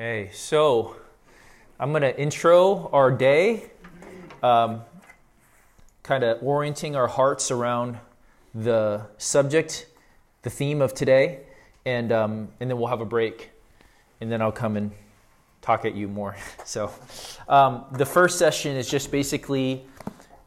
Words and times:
Okay, 0.00 0.30
so 0.32 0.96
I'm 1.78 1.90
going 1.90 2.00
to 2.00 2.18
intro 2.18 2.88
our 2.90 3.10
day, 3.10 3.64
um, 4.42 4.80
kind 6.02 6.24
of 6.24 6.42
orienting 6.42 6.96
our 6.96 7.06
hearts 7.06 7.50
around 7.50 7.98
the 8.54 9.02
subject, 9.18 9.88
the 10.40 10.48
theme 10.48 10.80
of 10.80 10.94
today, 10.94 11.40
and, 11.84 12.12
um, 12.12 12.48
and 12.60 12.70
then 12.70 12.78
we'll 12.78 12.88
have 12.88 13.02
a 13.02 13.04
break, 13.04 13.50
and 14.22 14.32
then 14.32 14.40
I'll 14.40 14.50
come 14.50 14.78
and 14.78 14.90
talk 15.60 15.84
at 15.84 15.94
you 15.94 16.08
more. 16.08 16.34
So, 16.64 16.90
um, 17.46 17.84
the 17.92 18.06
first 18.06 18.38
session 18.38 18.78
is 18.78 18.90
just 18.90 19.12
basically 19.12 19.84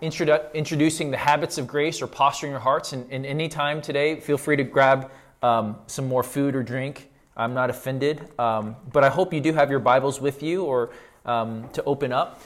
introdu- 0.01 0.51
introducing 0.55 1.11
the 1.11 1.17
habits 1.17 1.59
of 1.59 1.67
grace 1.67 2.01
or 2.01 2.07
posturing 2.07 2.53
your 2.53 2.59
hearts. 2.59 2.93
And, 2.93 3.05
and 3.11 3.23
any 3.23 3.49
time 3.49 3.83
today, 3.83 4.19
feel 4.19 4.39
free 4.39 4.55
to 4.55 4.63
grab 4.63 5.11
um, 5.43 5.75
some 5.85 6.07
more 6.07 6.23
food 6.23 6.55
or 6.55 6.63
drink. 6.63 7.11
I'm 7.35 7.53
not 7.53 7.69
offended, 7.69 8.29
um, 8.39 8.75
but 8.91 9.03
I 9.03 9.09
hope 9.09 9.33
you 9.33 9.41
do 9.41 9.53
have 9.53 9.71
your 9.71 9.79
Bibles 9.79 10.21
with 10.21 10.43
you 10.43 10.65
or 10.65 10.91
um, 11.25 11.67
to 11.69 11.83
open 11.83 12.13
up. 12.13 12.41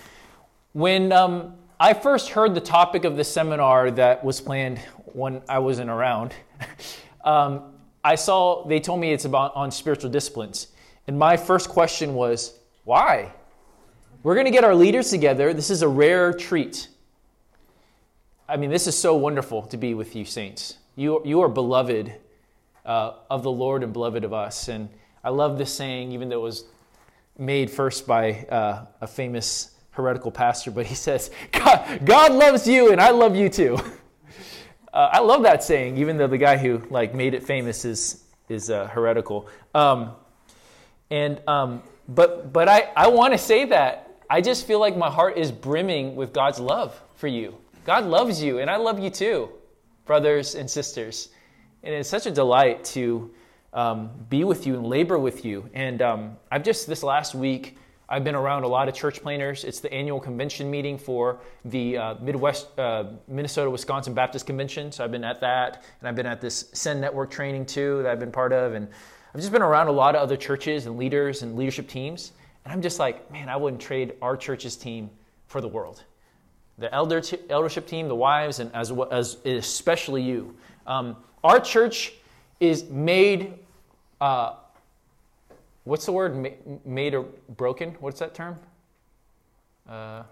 When 0.72 1.12
um, 1.12 1.56
I 1.80 1.94
first 1.94 2.30
heard 2.30 2.56
the 2.56 2.62
topic 2.62 3.04
of 3.04 3.18
the 3.18 3.24
seminar 3.24 3.92
that 3.92 4.24
was 4.24 4.40
planned 4.40 4.80
when 5.06 5.42
I 5.50 5.60
wasn't 5.60 5.90
around, 5.90 6.34
um, 7.26 7.74
I 8.04 8.16
saw 8.16 8.66
they 8.66 8.80
told 8.80 9.02
me 9.02 9.12
it's 9.12 9.26
about 9.26 9.54
on 9.56 9.72
spiritual 9.72 10.10
disciplines, 10.10 10.68
and 11.08 11.20
my 11.20 11.36
first 11.36 11.68
question 11.68 12.14
was, 12.14 12.54
why? 12.86 13.34
We're 14.24 14.36
going 14.36 14.46
to 14.46 14.52
get 14.52 14.64
our 14.64 14.76
leaders 14.76 15.10
together. 15.10 15.54
This 15.54 15.70
is 15.70 15.82
a 15.82 15.88
rare 15.88 16.34
treat. 16.34 16.88
I 18.48 18.56
mean, 18.56 18.70
this 18.70 18.88
is 18.88 18.98
so 18.98 19.16
wonderful 19.16 19.64
to 19.64 19.78
be 19.78 19.94
with 19.94 20.16
you, 20.16 20.24
saints. 20.24 20.78
You, 20.96 21.22
you 21.26 21.42
are 21.42 21.50
beloved 21.50 22.14
uh, 22.88 23.14
of 23.30 23.44
the 23.44 23.52
Lord 23.52 23.84
and 23.84 23.94
beloved 23.94 24.24
of 24.24 24.34
us. 24.34 24.70
And 24.70 24.90
I 25.24 25.30
love 25.30 25.58
this 25.58 25.74
saying, 25.74 26.14
even 26.14 26.30
though 26.30 26.40
it 26.40 26.44
was 26.44 26.66
made 27.38 27.70
first 27.70 28.08
by 28.08 28.46
uh, 28.46 28.86
a 29.02 29.08
famous 29.08 29.76
heretical 29.92 30.32
pastor, 30.32 30.72
but 30.72 30.86
he 30.86 30.96
says, 30.96 31.30
God, 31.52 32.06
God 32.06 32.32
loves 32.32 32.68
you 32.68 32.92
and 32.92 33.00
I 33.00 33.12
love 33.12 33.36
you 33.36 33.50
too. 33.50 33.78
Uh, 34.94 35.10
I 35.12 35.20
love 35.20 35.44
that 35.44 35.64
saying, 35.64 35.98
even 35.98 36.18
though 36.18 36.26
the 36.26 36.40
guy 36.40 36.58
who 36.58 36.82
like 36.90 37.14
made 37.14 37.36
it 37.36 37.44
famous 37.44 37.86
is 37.86 38.24
is 38.50 38.72
uh, 38.72 38.88
heretical. 38.88 39.48
Um, 39.76 40.14
and 41.12 41.40
um, 41.46 41.84
but 42.08 42.52
but 42.52 42.68
I, 42.68 42.90
I 42.96 43.08
want 43.10 43.34
to 43.34 43.38
say 43.38 43.66
that 43.66 44.18
I 44.28 44.42
just 44.42 44.66
feel 44.66 44.80
like 44.80 44.98
my 44.98 45.10
heart 45.10 45.38
is 45.38 45.52
brimming 45.52 46.16
with 46.16 46.34
God's 46.34 46.60
love 46.60 47.00
for 47.16 47.28
you. 47.28 47.56
God 47.86 48.06
loves 48.06 48.42
you, 48.42 48.60
and 48.60 48.72
I 48.72 48.78
love 48.78 48.98
you 48.98 49.10
too, 49.10 49.50
brothers 50.06 50.56
and 50.56 50.68
sisters. 50.68 51.30
And 51.84 51.94
it's 51.94 52.10
such 52.10 52.26
a 52.26 52.32
delight 52.32 52.84
to 52.86 53.32
um, 53.74 54.10
be 54.30 54.44
with 54.44 54.66
you 54.66 54.76
and 54.76 54.86
labor 54.86 55.18
with 55.18 55.46
you. 55.46 55.70
And 55.74 56.02
um, 56.02 56.38
I've 56.52 56.64
just 56.64 56.88
this 56.88 57.04
last 57.04 57.36
week 57.36 57.78
I've 58.10 58.24
been 58.24 58.36
around 58.36 58.64
a 58.64 58.68
lot 58.68 58.88
of 58.88 58.96
church 58.96 59.22
planners. 59.22 59.66
It's 59.66 59.82
the 59.82 59.92
annual 59.94 60.20
convention 60.20 60.72
meeting 60.72 60.98
for 60.98 61.40
the 61.66 61.98
uh, 61.98 62.16
Midwest 62.22 62.78
uh, 62.80 63.06
Minnesota 63.28 63.70
Wisconsin 63.70 64.14
Baptist 64.14 64.46
Convention. 64.46 64.94
So 64.94 65.04
I've 65.04 65.12
been 65.12 65.26
at 65.26 65.42
that, 65.42 65.84
and 66.00 66.08
I've 66.08 66.16
been 66.16 66.26
at 66.26 66.40
this 66.40 66.70
Send 66.72 67.02
Network 67.02 67.30
training 67.30 67.66
too 67.66 68.02
that 68.04 68.12
I've 68.12 68.20
been 68.20 68.32
part 68.32 68.54
of, 68.54 68.76
and 68.76 68.88
I've 69.34 69.42
just 69.42 69.52
been 69.52 69.62
around 69.62 69.88
a 69.88 69.92
lot 69.92 70.16
of 70.16 70.22
other 70.22 70.38
churches 70.38 70.86
and 70.86 70.98
leaders 70.98 71.42
and 71.44 71.58
leadership 71.58 71.90
teams. 71.90 72.32
And 72.64 72.74
I'm 72.74 72.82
just 72.82 72.98
like, 72.98 73.30
man, 73.30 73.50
I 73.50 73.58
wouldn't 73.58 73.82
trade 73.82 74.14
our 74.22 74.38
church's 74.38 74.78
team 74.78 75.10
for 75.48 75.60
the 75.60 75.68
world. 75.68 76.04
The 76.78 76.94
elder 76.94 77.20
t- 77.20 77.40
eldership 77.50 77.88
team, 77.88 78.08
the 78.08 78.16
wives, 78.16 78.60
and 78.60 78.74
as 78.74 78.94
well 78.94 79.10
as 79.12 79.38
especially 79.44 80.22
you. 80.22 80.56
Um, 80.86 81.18
our 81.44 81.60
church 81.60 82.14
is 82.60 82.86
made. 82.86 83.54
Uh, 84.20 84.54
what's 85.84 86.06
the 86.06 86.12
word? 86.12 86.54
made 86.86 87.14
or 87.14 87.26
broken? 87.56 87.92
What's 88.00 88.20
that 88.20 88.34
term? 88.34 88.58
Uh, 89.88 90.24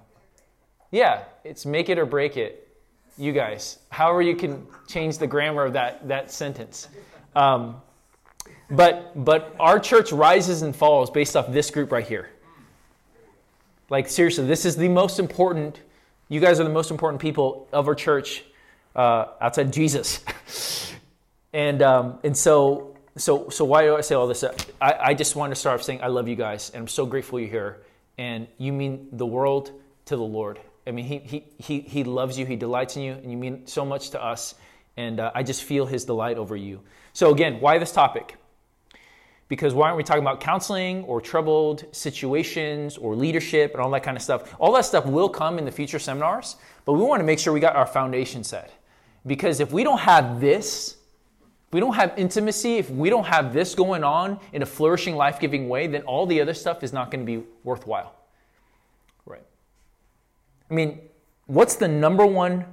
yeah, 0.91 1.23
it's 1.43 1.65
make 1.65 1.89
it 1.89 1.97
or 1.97 2.05
break 2.05 2.37
it. 2.37 2.67
You 3.17 3.31
guys, 3.31 3.79
however 3.89 4.21
you 4.21 4.35
can 4.35 4.67
change 4.87 5.17
the 5.17 5.27
grammar 5.27 5.63
of 5.63 5.73
that 5.73 6.07
that 6.07 6.31
sentence. 6.31 6.89
Um, 7.35 7.81
but 8.69 9.23
but 9.23 9.55
our 9.59 9.79
church 9.79 10.11
rises 10.11 10.63
and 10.63 10.75
falls 10.75 11.09
based 11.09 11.37
off 11.37 11.51
this 11.51 11.71
group 11.71 11.91
right 11.91 12.05
here. 12.05 12.29
Like 13.89 14.09
seriously, 14.09 14.45
this 14.45 14.65
is 14.65 14.75
the 14.75 14.89
most 14.89 15.19
important. 15.19 15.79
You 16.27 16.39
guys 16.39 16.59
are 16.59 16.63
the 16.63 16.69
most 16.69 16.91
important 16.91 17.21
people 17.21 17.67
of 17.71 17.87
our 17.87 17.95
church 17.95 18.43
uh, 18.95 19.27
outside 19.39 19.71
Jesus. 19.71 20.21
and 21.55 21.81
um, 21.81 22.19
and 22.23 22.37
so 22.37 22.95
so, 23.17 23.49
so 23.49 23.63
why 23.63 23.83
do 23.83 23.95
I 23.95 24.01
say 24.01 24.13
all 24.13 24.27
this? 24.27 24.43
I, 24.81 24.93
I 24.99 25.13
just 25.13 25.35
want 25.37 25.51
to 25.51 25.55
start 25.55 25.79
off 25.79 25.85
saying 25.85 26.01
I 26.01 26.07
love 26.07 26.27
you 26.27 26.35
guys, 26.35 26.69
and 26.71 26.81
I'm 26.81 26.87
so 26.87 27.05
grateful 27.05 27.39
you're 27.39 27.49
here. 27.49 27.81
And 28.17 28.47
you 28.57 28.73
mean 28.73 29.07
the 29.13 29.25
world 29.25 29.71
to 30.05 30.17
the 30.17 30.23
Lord. 30.23 30.59
I 30.85 30.91
mean, 30.91 31.05
he, 31.05 31.19
he, 31.19 31.43
he, 31.57 31.79
he 31.79 32.03
loves 32.03 32.37
you, 32.37 32.45
He 32.45 32.55
delights 32.55 32.95
in 32.97 33.03
you, 33.03 33.13
and 33.13 33.31
you 33.31 33.37
mean 33.37 33.67
so 33.67 33.85
much 33.85 34.09
to 34.11 34.23
us. 34.23 34.55
And 34.97 35.19
uh, 35.19 35.31
I 35.33 35.43
just 35.43 35.63
feel 35.63 35.85
His 35.85 36.05
delight 36.05 36.37
over 36.37 36.55
you. 36.55 36.81
So, 37.13 37.31
again, 37.31 37.59
why 37.61 37.77
this 37.77 37.91
topic? 37.91 38.35
Because 39.47 39.73
why 39.73 39.87
aren't 39.87 39.97
we 39.97 40.03
talking 40.03 40.23
about 40.23 40.41
counseling 40.41 41.03
or 41.03 41.21
troubled 41.21 41.85
situations 41.93 42.97
or 42.97 43.15
leadership 43.15 43.73
and 43.73 43.81
all 43.81 43.91
that 43.91 44.03
kind 44.03 44.17
of 44.17 44.23
stuff? 44.23 44.55
All 44.59 44.73
that 44.73 44.85
stuff 44.85 45.05
will 45.05 45.29
come 45.29 45.57
in 45.57 45.65
the 45.65 45.71
future 45.71 45.99
seminars, 45.99 46.57
but 46.83 46.93
we 46.93 47.01
want 47.01 47.21
to 47.21 47.25
make 47.25 47.39
sure 47.39 47.53
we 47.53 47.59
got 47.61 47.75
our 47.75 47.87
foundation 47.87 48.43
set. 48.43 48.71
Because 49.25 49.59
if 49.59 49.71
we 49.71 49.83
don't 49.83 49.99
have 49.99 50.41
this, 50.41 50.97
we 51.71 51.79
don't 51.79 51.95
have 51.95 52.13
intimacy, 52.17 52.77
if 52.77 52.89
we 52.89 53.09
don't 53.09 53.25
have 53.25 53.53
this 53.53 53.75
going 53.75 54.03
on 54.03 54.39
in 54.53 54.61
a 54.61 54.65
flourishing, 54.65 55.15
life 55.15 55.39
giving 55.39 55.67
way, 55.67 55.87
then 55.87 56.03
all 56.03 56.25
the 56.25 56.39
other 56.39 56.53
stuff 56.53 56.83
is 56.83 56.93
not 56.93 57.11
going 57.11 57.25
to 57.25 57.39
be 57.39 57.45
worthwhile. 57.63 58.15
Right. 59.25 59.43
I 60.69 60.73
mean, 60.73 61.01
what's 61.47 61.75
the 61.75 61.87
number 61.87 62.25
one 62.25 62.65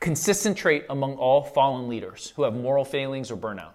consistent 0.00 0.56
trait 0.56 0.84
among 0.90 1.16
all 1.16 1.42
fallen 1.42 1.88
leaders 1.88 2.32
who 2.36 2.42
have 2.42 2.54
moral 2.54 2.84
failings 2.84 3.30
or 3.30 3.36
burnout? 3.36 3.72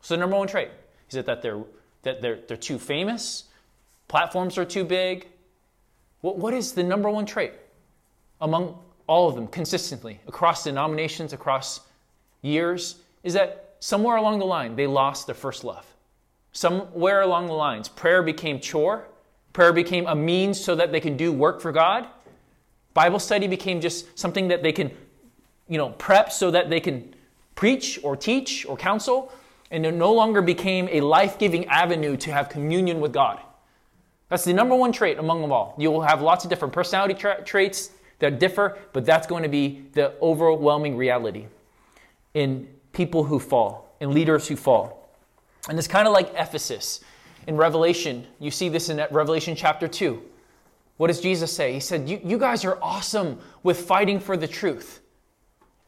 So 0.00 0.14
the 0.14 0.20
number 0.20 0.36
one 0.36 0.48
trait 0.48 0.68
is 1.08 1.16
it 1.16 1.26
that 1.26 1.40
they're 1.40 1.62
that 2.02 2.20
they're 2.20 2.40
they're 2.46 2.56
too 2.56 2.78
famous, 2.78 3.44
platforms 4.08 4.58
are 4.58 4.64
too 4.66 4.84
big. 4.84 5.28
What, 6.20 6.36
what 6.38 6.52
is 6.52 6.72
the 6.72 6.82
number 6.82 7.08
one 7.08 7.24
trait 7.24 7.52
among 8.40 8.78
all 9.06 9.28
of 9.28 9.34
them 9.34 9.46
consistently 9.46 10.20
across 10.26 10.64
denominations, 10.64 11.32
across 11.32 11.80
years? 12.42 12.96
Is 13.22 13.32
that 13.32 13.73
somewhere 13.84 14.16
along 14.16 14.38
the 14.38 14.46
line, 14.46 14.76
they 14.76 14.86
lost 14.86 15.26
their 15.26 15.34
first 15.34 15.62
love. 15.62 15.84
Somewhere 16.52 17.20
along 17.20 17.48
the 17.48 17.52
lines, 17.52 17.86
prayer 17.86 18.22
became 18.22 18.58
chore. 18.58 19.06
Prayer 19.52 19.74
became 19.74 20.06
a 20.06 20.14
means 20.14 20.58
so 20.58 20.74
that 20.74 20.90
they 20.90 21.00
can 21.00 21.18
do 21.18 21.30
work 21.30 21.60
for 21.60 21.70
God. 21.70 22.06
Bible 22.94 23.18
study 23.18 23.46
became 23.46 23.82
just 23.82 24.18
something 24.18 24.48
that 24.48 24.62
they 24.62 24.72
can, 24.72 24.90
you 25.68 25.76
know, 25.76 25.90
prep 25.90 26.32
so 26.32 26.50
that 26.50 26.70
they 26.70 26.80
can 26.80 27.14
preach 27.56 28.00
or 28.02 28.16
teach 28.16 28.64
or 28.64 28.74
counsel. 28.74 29.30
And 29.70 29.84
it 29.84 29.92
no 29.92 30.14
longer 30.14 30.40
became 30.40 30.88
a 30.90 31.02
life 31.02 31.38
giving 31.38 31.66
avenue 31.66 32.16
to 32.16 32.32
have 32.32 32.48
communion 32.48 33.00
with 33.00 33.12
God. 33.12 33.38
That's 34.30 34.44
the 34.44 34.54
number 34.54 34.74
one 34.74 34.92
trait 34.92 35.18
among 35.18 35.42
them 35.42 35.52
all. 35.52 35.74
You 35.76 35.90
will 35.90 36.00
have 36.00 36.22
lots 36.22 36.44
of 36.44 36.48
different 36.48 36.72
personality 36.72 37.12
tra- 37.12 37.44
traits 37.44 37.90
that 38.20 38.38
differ, 38.38 38.78
but 38.94 39.04
that's 39.04 39.26
going 39.26 39.42
to 39.42 39.50
be 39.50 39.84
the 39.92 40.14
overwhelming 40.22 40.96
reality. 40.96 41.48
In 42.32 42.68
people 42.94 43.24
who 43.24 43.38
fall 43.38 43.94
and 44.00 44.12
leaders 44.12 44.48
who 44.48 44.56
fall. 44.56 45.10
And 45.68 45.78
it's 45.78 45.88
kind 45.88 46.06
of 46.06 46.14
like 46.14 46.30
Ephesus 46.34 47.00
in 47.46 47.56
Revelation. 47.56 48.26
You 48.38 48.50
see 48.50 48.68
this 48.68 48.88
in 48.88 49.04
Revelation 49.10 49.56
chapter 49.56 49.88
2. 49.88 50.22
What 50.96 51.08
does 51.08 51.20
Jesus 51.20 51.52
say? 51.52 51.72
He 51.72 51.80
said, 51.80 52.08
You, 52.08 52.20
you 52.22 52.38
guys 52.38 52.64
are 52.64 52.78
awesome 52.80 53.38
with 53.62 53.80
fighting 53.80 54.20
for 54.20 54.36
the 54.36 54.48
truth. 54.48 55.00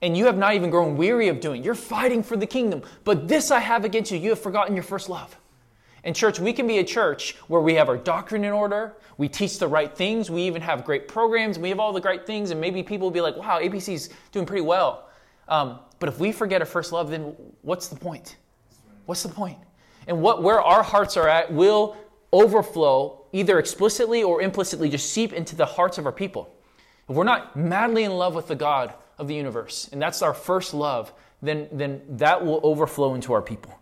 And 0.03 0.17
you 0.17 0.27
have 0.27 0.37
not 0.37 0.55
even 0.55 0.69
grown 0.69 0.97
weary 0.97 1.29
of 1.29 1.41
doing. 1.41 1.65
You're 1.65 1.75
fighting 1.75 2.23
for 2.23 2.37
the 2.37 2.47
kingdom. 2.47 2.83
But 3.05 3.29
this 3.29 3.51
I 3.51 3.61
have 3.61 3.85
against 3.85 4.11
you. 4.11 4.19
You 4.19 4.31
have 4.31 4.41
forgotten 4.41 4.75
your 4.75 4.83
first 4.83 5.09
love. 5.09 5.37
And, 6.05 6.15
church, 6.15 6.39
we 6.39 6.53
can 6.53 6.69
be 6.69 6.79
a 6.79 6.85
church 6.85 7.35
where 7.49 7.61
we 7.61 7.75
have 7.75 7.89
our 7.89 7.97
doctrine 7.97 8.45
in 8.45 8.53
order, 8.53 8.95
we 9.19 9.29
teach 9.29 9.59
the 9.59 9.67
right 9.67 9.93
things, 9.93 10.31
we 10.31 10.43
even 10.43 10.63
have 10.63 10.85
great 10.85 11.09
programs, 11.09 11.59
we 11.59 11.69
have 11.71 11.81
all 11.81 11.93
the 11.93 12.01
great 12.01 12.25
things, 12.25 12.53
and 12.53 12.61
maybe 12.61 12.81
people 12.81 13.09
will 13.09 13.13
be 13.13 13.21
like, 13.21 13.37
wow, 13.37 13.59
ABC's 13.59 14.11
doing 14.31 14.47
pretty 14.47 14.63
well. 14.63 15.06
Um, 15.49 15.81
but 15.99 16.09
if 16.09 16.19
we 16.19 16.33
forget 16.33 16.61
our 16.61 16.67
first 16.67 16.93
love, 16.93 17.11
then 17.11 17.35
what's 17.63 17.89
the 17.89 17.97
point? 17.97 18.37
What's 19.07 19.23
the 19.23 19.29
point? 19.29 19.59
And 20.07 20.21
what 20.21 20.43
where 20.43 20.61
our 20.61 20.83
hearts 20.83 21.17
are 21.17 21.29
at 21.29 21.53
will 21.53 21.97
overflow 22.33 23.25
either 23.33 23.59
explicitly 23.59 24.23
or 24.23 24.43
implicitly 24.43 24.89
just 24.89 25.13
seep 25.13 25.33
into 25.33 25.57
the 25.57 25.67
hearts 25.67 25.99
of 25.99 26.07
our 26.07 26.13
people. 26.13 26.53
If 27.09 27.15
we're 27.15 27.25
not 27.25 27.57
madly 27.57 28.05
in 28.05 28.13
love 28.13 28.35
with 28.35 28.49
the 28.49 28.55
God 28.55 28.95
of 29.19 29.29
the 29.29 29.35
universe, 29.35 29.89
and 29.93 30.03
that's 30.03 30.23
our 30.23 30.35
first 30.35 30.75
love, 30.75 31.13
then, 31.43 31.69
then 31.71 32.03
that 32.09 32.45
will 32.45 32.61
overflow 32.63 33.15
into 33.15 33.33
our 33.33 33.43
people. 33.43 33.79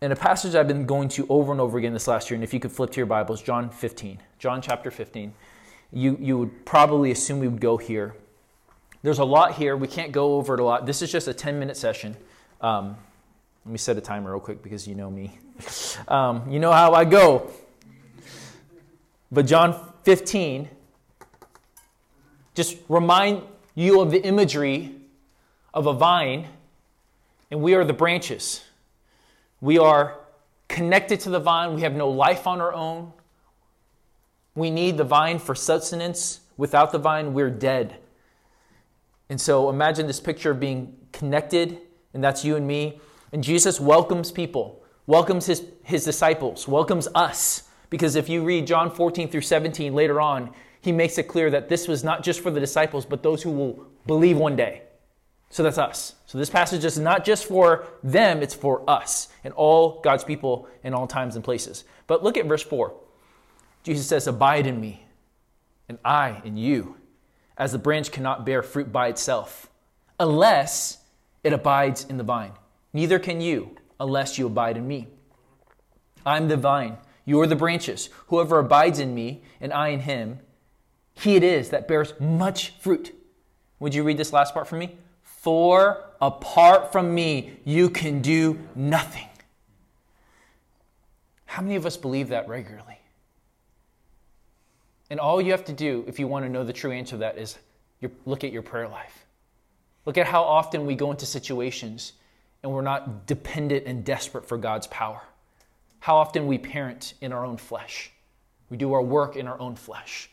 And 0.00 0.12
a 0.12 0.16
passage 0.16 0.54
I've 0.54 0.66
been 0.66 0.86
going 0.86 1.08
to 1.10 1.26
over 1.28 1.52
and 1.52 1.60
over 1.60 1.76
again 1.78 1.92
this 1.92 2.08
last 2.08 2.30
year, 2.30 2.36
and 2.36 2.44
if 2.44 2.54
you 2.54 2.60
could 2.60 2.72
flip 2.72 2.90
to 2.92 2.96
your 2.96 3.06
Bibles, 3.06 3.42
John 3.42 3.68
15, 3.68 4.18
John 4.38 4.62
chapter 4.62 4.90
15. 4.90 5.34
You, 5.92 6.16
you 6.20 6.38
would 6.38 6.64
probably 6.64 7.10
assume 7.10 7.40
we 7.40 7.48
would 7.48 7.60
go 7.60 7.76
here. 7.76 8.14
There's 9.02 9.18
a 9.18 9.24
lot 9.24 9.54
here. 9.54 9.76
We 9.76 9.88
can't 9.88 10.12
go 10.12 10.34
over 10.34 10.54
it 10.54 10.60
a 10.60 10.64
lot. 10.64 10.86
This 10.86 11.00
is 11.00 11.10
just 11.10 11.26
a 11.26 11.34
10 11.34 11.58
minute 11.58 11.76
session. 11.76 12.16
Um, 12.60 12.96
Let 13.64 13.72
me 13.72 13.78
set 13.78 13.96
a 13.96 14.00
timer 14.00 14.30
real 14.30 14.40
quick 14.40 14.62
because 14.62 14.86
you 14.86 14.94
know 14.94 15.10
me. 15.10 15.38
Um, 16.08 16.50
you 16.50 16.58
know 16.58 16.72
how 16.72 16.94
I 16.94 17.04
go. 17.04 17.50
But 19.30 19.46
John 19.46 19.92
15, 20.04 20.68
just 22.54 22.78
remind 22.88 23.42
you 23.74 24.00
of 24.00 24.10
the 24.10 24.20
imagery 24.22 24.94
of 25.72 25.86
a 25.86 25.92
vine, 25.92 26.48
and 27.50 27.60
we 27.60 27.74
are 27.74 27.84
the 27.84 27.92
branches. 27.92 28.62
We 29.60 29.78
are 29.78 30.18
connected 30.68 31.20
to 31.20 31.30
the 31.30 31.38
vine. 31.38 31.74
We 31.74 31.82
have 31.82 31.94
no 31.94 32.08
life 32.08 32.46
on 32.46 32.60
our 32.60 32.72
own. 32.72 33.12
We 34.54 34.70
need 34.70 34.96
the 34.96 35.04
vine 35.04 35.38
for 35.38 35.54
sustenance. 35.54 36.40
Without 36.56 36.90
the 36.90 36.98
vine, 36.98 37.34
we're 37.34 37.50
dead. 37.50 37.99
And 39.30 39.40
so 39.40 39.70
imagine 39.70 40.06
this 40.06 40.20
picture 40.20 40.50
of 40.50 40.60
being 40.60 40.94
connected, 41.12 41.78
and 42.12 42.22
that's 42.22 42.44
you 42.44 42.56
and 42.56 42.66
me. 42.66 43.00
And 43.32 43.42
Jesus 43.42 43.80
welcomes 43.80 44.32
people, 44.32 44.82
welcomes 45.06 45.46
his, 45.46 45.64
his 45.84 46.04
disciples, 46.04 46.66
welcomes 46.68 47.08
us. 47.14 47.62
Because 47.88 48.16
if 48.16 48.28
you 48.28 48.42
read 48.42 48.66
John 48.66 48.90
14 48.90 49.28
through 49.28 49.40
17 49.40 49.94
later 49.94 50.20
on, 50.20 50.52
he 50.80 50.92
makes 50.92 51.16
it 51.16 51.24
clear 51.24 51.48
that 51.50 51.68
this 51.68 51.86
was 51.86 52.02
not 52.02 52.22
just 52.24 52.40
for 52.40 52.50
the 52.50 52.60
disciples, 52.60 53.06
but 53.06 53.22
those 53.22 53.42
who 53.42 53.50
will 53.50 53.86
believe 54.06 54.36
one 54.36 54.56
day. 54.56 54.82
So 55.50 55.62
that's 55.62 55.78
us. 55.78 56.14
So 56.26 56.38
this 56.38 56.50
passage 56.50 56.84
is 56.84 56.98
not 56.98 57.24
just 57.24 57.44
for 57.44 57.86
them, 58.02 58.42
it's 58.42 58.54
for 58.54 58.88
us 58.88 59.28
and 59.44 59.52
all 59.54 60.00
God's 60.00 60.24
people 60.24 60.68
in 60.82 60.94
all 60.94 61.06
times 61.06 61.36
and 61.36 61.44
places. 61.44 61.84
But 62.06 62.22
look 62.22 62.36
at 62.36 62.46
verse 62.46 62.62
4. 62.62 62.94
Jesus 63.82 64.06
says, 64.06 64.26
Abide 64.26 64.66
in 64.66 64.80
me, 64.80 65.04
and 65.88 65.98
I 66.04 66.40
in 66.44 66.56
you, 66.56 66.96
as 67.60 67.72
the 67.72 67.78
branch 67.78 68.10
cannot 68.10 68.46
bear 68.46 68.62
fruit 68.62 68.90
by 68.90 69.08
itself, 69.08 69.68
unless 70.18 70.98
it 71.44 71.52
abides 71.52 72.04
in 72.06 72.16
the 72.16 72.24
vine. 72.24 72.52
Neither 72.94 73.18
can 73.18 73.42
you, 73.42 73.76
unless 74.00 74.38
you 74.38 74.46
abide 74.46 74.78
in 74.78 74.88
me. 74.88 75.08
I'm 76.24 76.48
the 76.48 76.56
vine, 76.56 76.96
you 77.26 77.38
are 77.42 77.46
the 77.46 77.54
branches. 77.54 78.08
Whoever 78.28 78.58
abides 78.58 78.98
in 78.98 79.14
me, 79.14 79.42
and 79.60 79.74
I 79.74 79.88
in 79.88 80.00
him, 80.00 80.40
he 81.12 81.36
it 81.36 81.42
is 81.42 81.68
that 81.68 81.86
bears 81.86 82.14
much 82.18 82.70
fruit. 82.80 83.14
Would 83.78 83.94
you 83.94 84.04
read 84.04 84.16
this 84.16 84.32
last 84.32 84.54
part 84.54 84.66
for 84.66 84.76
me? 84.76 84.96
For 85.22 86.02
apart 86.18 86.90
from 86.90 87.14
me, 87.14 87.58
you 87.66 87.90
can 87.90 88.22
do 88.22 88.58
nothing. 88.74 89.28
How 91.44 91.60
many 91.60 91.76
of 91.76 91.84
us 91.84 91.98
believe 91.98 92.30
that 92.30 92.48
regularly? 92.48 92.99
And 95.10 95.18
all 95.18 95.40
you 95.40 95.50
have 95.50 95.64
to 95.64 95.72
do, 95.72 96.04
if 96.06 96.18
you 96.18 96.26
want 96.28 96.44
to 96.44 96.48
know 96.48 96.64
the 96.64 96.72
true 96.72 96.92
answer 96.92 97.12
to 97.12 97.16
that, 97.18 97.36
is 97.36 97.58
look 98.24 98.44
at 98.44 98.52
your 98.52 98.62
prayer 98.62 98.88
life. 98.88 99.26
Look 100.06 100.16
at 100.16 100.26
how 100.26 100.42
often 100.42 100.86
we 100.86 100.94
go 100.94 101.10
into 101.10 101.26
situations 101.26 102.12
and 102.62 102.72
we're 102.72 102.82
not 102.82 103.26
dependent 103.26 103.86
and 103.86 104.04
desperate 104.04 104.46
for 104.46 104.56
God's 104.56 104.86
power. 104.86 105.20
How 105.98 106.16
often 106.16 106.46
we 106.46 106.58
parent 106.58 107.14
in 107.20 107.32
our 107.32 107.44
own 107.44 107.56
flesh. 107.56 108.10
We 108.70 108.76
do 108.76 108.92
our 108.92 109.02
work 109.02 109.36
in 109.36 109.46
our 109.46 109.58
own 109.60 109.76
flesh 109.76 110.30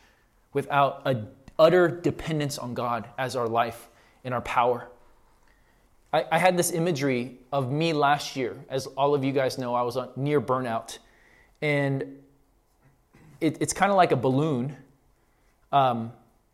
without 0.54 1.02
a 1.06 1.26
utter 1.60 1.88
dependence 1.88 2.58
on 2.58 2.74
God 2.74 3.08
as 3.18 3.36
our 3.36 3.48
life 3.48 3.90
and 4.24 4.34
our 4.34 4.42
power. 4.42 4.88
I, 6.14 6.26
I, 6.32 6.38
had 6.38 6.56
this 6.56 6.72
imagery 6.72 7.40
of 7.52 7.72
me 7.72 7.94
last 7.94 8.36
year. 8.36 8.56
As 8.70 8.86
all 8.88 9.16
of 9.16 9.24
you 9.24 9.32
guys 9.32 9.58
know, 9.58 9.74
I 9.74 9.82
was 9.82 9.98
on, 9.98 10.10
near 10.16 10.40
burnout. 10.40 11.00
And 11.62 12.20
it, 13.42 13.58
it's 13.60 13.74
kind 13.74 13.92
of 13.92 13.98
like 13.98 14.12
a 14.12 14.16
balloon. 14.16 14.76
Um, 15.72 16.12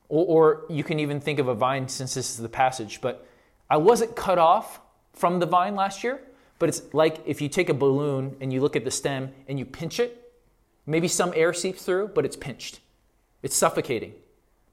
or, 0.10 0.26
or 0.26 0.66
you 0.70 0.84
can 0.84 1.00
even 1.00 1.20
think 1.20 1.40
of 1.40 1.48
a 1.48 1.56
vine 1.56 1.88
since 1.88 2.14
this 2.14 2.32
is 2.32 2.38
the 2.38 2.50
passage. 2.50 3.02
But 3.02 3.28
I 3.70 3.78
wasn't 3.78 4.16
cut 4.16 4.38
off 4.38 4.80
from 5.14 5.40
the 5.40 5.46
vine 5.46 5.76
last 5.76 6.04
year, 6.04 6.22
but 6.60 6.70
it's 6.70 6.94
like 6.94 7.20
if 7.26 7.42
you 7.42 7.50
take 7.50 7.70
a 7.70 7.74
balloon 7.74 8.36
and 8.42 8.52
you 8.52 8.62
look 8.62 8.76
at 8.76 8.84
the 8.84 8.92
stem 8.92 9.32
and 9.48 9.58
you 9.58 9.66
pinch 9.66 10.00
it, 10.00 10.32
maybe 10.86 11.08
some 11.08 11.34
air 11.36 11.54
seeps 11.54 11.84
through, 11.84 12.10
but 12.10 12.26
it's 12.26 12.36
pinched. 12.36 12.80
It's 13.42 13.56
suffocating. 13.56 14.14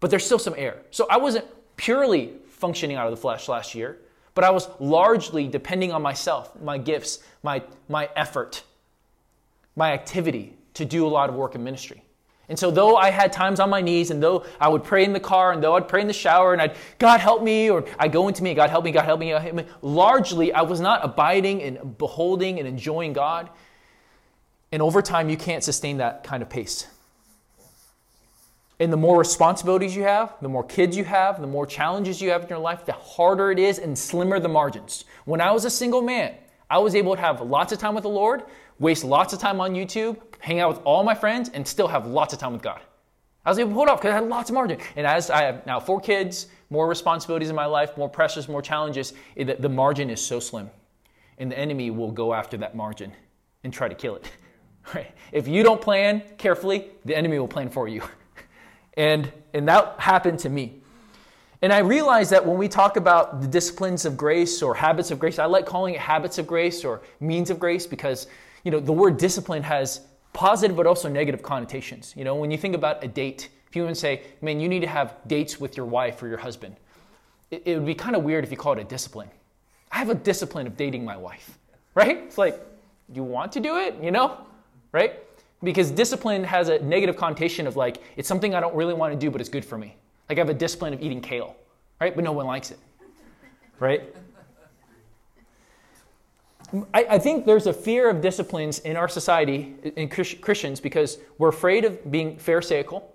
But 0.00 0.10
there's 0.10 0.24
still 0.24 0.38
some 0.38 0.54
air. 0.56 0.82
So 0.90 1.06
I 1.10 1.16
wasn't 1.16 1.46
purely 1.76 2.34
functioning 2.48 2.96
out 2.96 3.06
of 3.06 3.10
the 3.10 3.16
flesh 3.20 3.48
last 3.48 3.74
year, 3.74 3.98
but 4.34 4.44
I 4.44 4.50
was 4.50 4.68
largely 4.78 5.48
depending 5.48 5.92
on 5.92 6.02
myself, 6.02 6.52
my 6.60 6.78
gifts, 6.78 7.20
my, 7.42 7.62
my 7.88 8.08
effort, 8.16 8.62
my 9.76 9.92
activity 9.92 10.56
to 10.74 10.84
do 10.84 11.06
a 11.06 11.08
lot 11.08 11.28
of 11.28 11.34
work 11.34 11.54
in 11.54 11.64
ministry. 11.64 12.02
And 12.48 12.58
so, 12.58 12.72
though 12.72 12.96
I 12.96 13.10
had 13.10 13.32
times 13.32 13.60
on 13.60 13.70
my 13.70 13.80
knees, 13.80 14.10
and 14.10 14.20
though 14.20 14.44
I 14.60 14.68
would 14.68 14.82
pray 14.82 15.04
in 15.04 15.12
the 15.12 15.20
car, 15.20 15.52
and 15.52 15.62
though 15.62 15.76
I'd 15.76 15.86
pray 15.86 16.00
in 16.00 16.08
the 16.08 16.12
shower, 16.12 16.52
and 16.52 16.60
I'd, 16.60 16.74
God 16.98 17.20
help 17.20 17.44
me, 17.44 17.70
or 17.70 17.84
I'd 17.96 18.10
go 18.10 18.26
into 18.26 18.42
me, 18.42 18.54
God 18.54 18.70
help 18.70 18.84
me, 18.84 18.90
God 18.90 19.04
help 19.04 19.20
me, 19.20 19.30
God 19.30 19.42
help 19.42 19.54
me, 19.54 19.64
largely 19.82 20.52
I 20.52 20.62
was 20.62 20.80
not 20.80 21.04
abiding 21.04 21.62
and 21.62 21.96
beholding 21.96 22.58
and 22.58 22.66
enjoying 22.66 23.12
God. 23.12 23.48
And 24.72 24.82
over 24.82 25.00
time, 25.00 25.28
you 25.30 25.36
can't 25.36 25.62
sustain 25.62 25.98
that 25.98 26.24
kind 26.24 26.42
of 26.42 26.50
pace. 26.50 26.88
And 28.80 28.92
the 28.92 28.96
more 28.96 29.18
responsibilities 29.18 29.94
you 29.94 30.02
have, 30.04 30.34
the 30.40 30.48
more 30.48 30.64
kids 30.64 30.96
you 30.96 31.04
have, 31.04 31.40
the 31.40 31.46
more 31.46 31.66
challenges 31.66 32.20
you 32.20 32.30
have 32.30 32.42
in 32.42 32.48
your 32.48 32.58
life, 32.58 32.84
the 32.84 32.92
harder 32.92 33.52
it 33.52 33.58
is 33.60 33.78
and 33.78 33.96
slimmer 33.96 34.40
the 34.40 34.48
margins. 34.48 35.04
When 35.24 35.40
I 35.40 35.52
was 35.52 35.66
a 35.66 35.70
single 35.70 36.02
man, 36.02 36.34
I 36.68 36.78
was 36.78 36.94
able 36.94 37.14
to 37.14 37.20
have 37.20 37.40
lots 37.42 37.72
of 37.72 37.78
time 37.78 37.94
with 37.94 38.02
the 38.02 38.08
Lord, 38.08 38.42
waste 38.80 39.04
lots 39.04 39.32
of 39.32 39.38
time 39.38 39.60
on 39.60 39.74
YouTube, 39.74 40.16
hang 40.40 40.58
out 40.58 40.70
with 40.70 40.80
all 40.84 41.04
my 41.04 41.14
friends, 41.14 41.50
and 41.50 41.66
still 41.66 41.86
have 41.86 42.06
lots 42.06 42.32
of 42.32 42.40
time 42.40 42.52
with 42.52 42.62
God. 42.62 42.80
I 43.44 43.50
was 43.50 43.58
able 43.58 43.72
to 43.72 43.82
it 43.82 43.88
off 43.88 44.00
because 44.00 44.10
I 44.10 44.14
had 44.16 44.28
lots 44.28 44.50
of 44.50 44.54
margin. 44.54 44.78
And 44.96 45.06
as 45.06 45.30
I 45.30 45.44
have 45.44 45.64
now 45.64 45.78
four 45.78 46.00
kids, 46.00 46.48
more 46.68 46.88
responsibilities 46.88 47.50
in 47.50 47.56
my 47.56 47.66
life, 47.66 47.96
more 47.96 48.08
pressures, 48.08 48.48
more 48.48 48.60
challenges, 48.60 49.12
it, 49.36 49.62
the 49.62 49.68
margin 49.68 50.10
is 50.10 50.20
so 50.20 50.40
slim. 50.40 50.68
And 51.38 51.50
the 51.50 51.58
enemy 51.58 51.90
will 51.90 52.10
go 52.10 52.34
after 52.34 52.56
that 52.58 52.74
margin 52.74 53.12
and 53.64 53.72
try 53.72 53.88
to 53.88 53.94
kill 53.94 54.16
it. 54.16 54.30
Right? 54.94 55.12
If 55.30 55.46
you 55.46 55.62
don't 55.62 55.80
plan 55.80 56.22
carefully, 56.38 56.88
the 57.04 57.14
enemy 57.14 57.38
will 57.38 57.46
plan 57.46 57.68
for 57.68 57.86
you. 57.86 58.02
And, 58.94 59.30
and 59.54 59.68
that 59.68 59.94
happened 59.98 60.40
to 60.40 60.48
me. 60.48 60.79
And 61.62 61.72
I 61.72 61.78
realized 61.78 62.30
that 62.30 62.44
when 62.44 62.56
we 62.56 62.68
talk 62.68 62.96
about 62.96 63.42
the 63.42 63.46
disciplines 63.46 64.06
of 64.06 64.16
grace 64.16 64.62
or 64.62 64.74
habits 64.74 65.10
of 65.10 65.18
grace, 65.18 65.38
I 65.38 65.44
like 65.44 65.66
calling 65.66 65.94
it 65.94 66.00
habits 66.00 66.38
of 66.38 66.46
grace 66.46 66.84
or 66.84 67.02
means 67.20 67.50
of 67.50 67.58
grace 67.58 67.86
because 67.86 68.28
you 68.64 68.70
know 68.70 68.80
the 68.80 68.92
word 68.92 69.18
discipline 69.18 69.62
has 69.62 70.00
positive 70.32 70.76
but 70.76 70.86
also 70.86 71.08
negative 71.08 71.42
connotations. 71.42 72.14
You 72.16 72.24
know, 72.24 72.34
when 72.34 72.50
you 72.50 72.56
think 72.56 72.74
about 72.74 73.04
a 73.04 73.08
date, 73.08 73.50
if 73.68 73.76
you 73.76 73.82
even 73.82 73.94
say, 73.94 74.22
man, 74.40 74.58
you 74.58 74.68
need 74.68 74.80
to 74.80 74.86
have 74.86 75.16
dates 75.26 75.60
with 75.60 75.76
your 75.76 75.86
wife 75.86 76.22
or 76.22 76.28
your 76.28 76.38
husband, 76.38 76.76
it, 77.50 77.62
it 77.66 77.76
would 77.76 77.86
be 77.86 77.94
kind 77.94 78.16
of 78.16 78.22
weird 78.22 78.44
if 78.44 78.50
you 78.50 78.56
call 78.56 78.72
it 78.72 78.78
a 78.78 78.84
discipline. 78.84 79.28
I 79.92 79.98
have 79.98 80.08
a 80.08 80.14
discipline 80.14 80.66
of 80.66 80.76
dating 80.76 81.04
my 81.04 81.16
wife, 81.16 81.58
right? 81.94 82.18
It's 82.18 82.38
like, 82.38 82.60
you 83.12 83.24
want 83.24 83.52
to 83.52 83.60
do 83.60 83.76
it, 83.78 83.96
you 84.00 84.12
know, 84.12 84.38
right? 84.92 85.18
Because 85.62 85.90
discipline 85.90 86.44
has 86.44 86.68
a 86.68 86.78
negative 86.78 87.16
connotation 87.16 87.66
of 87.66 87.76
like, 87.76 88.00
it's 88.16 88.28
something 88.28 88.54
I 88.54 88.60
don't 88.60 88.74
really 88.74 88.94
want 88.94 89.12
to 89.12 89.18
do, 89.18 89.30
but 89.30 89.40
it's 89.40 89.50
good 89.50 89.64
for 89.64 89.76
me. 89.76 89.96
Like 90.30 90.38
I 90.38 90.42
have 90.42 90.48
a 90.48 90.54
discipline 90.54 90.94
of 90.94 91.02
eating 91.02 91.20
kale, 91.20 91.56
right? 92.00 92.14
But 92.14 92.22
no 92.22 92.30
one 92.30 92.46
likes 92.46 92.70
it, 92.70 92.78
right? 93.80 94.14
I, 96.94 97.04
I 97.10 97.18
think 97.18 97.46
there's 97.46 97.66
a 97.66 97.72
fear 97.72 98.08
of 98.08 98.20
disciplines 98.20 98.78
in 98.78 98.96
our 98.96 99.08
society, 99.08 99.74
in 99.96 100.08
Christians, 100.08 100.78
because 100.78 101.18
we're 101.38 101.48
afraid 101.48 101.84
of 101.84 102.12
being 102.12 102.38
pharisaical, 102.38 103.12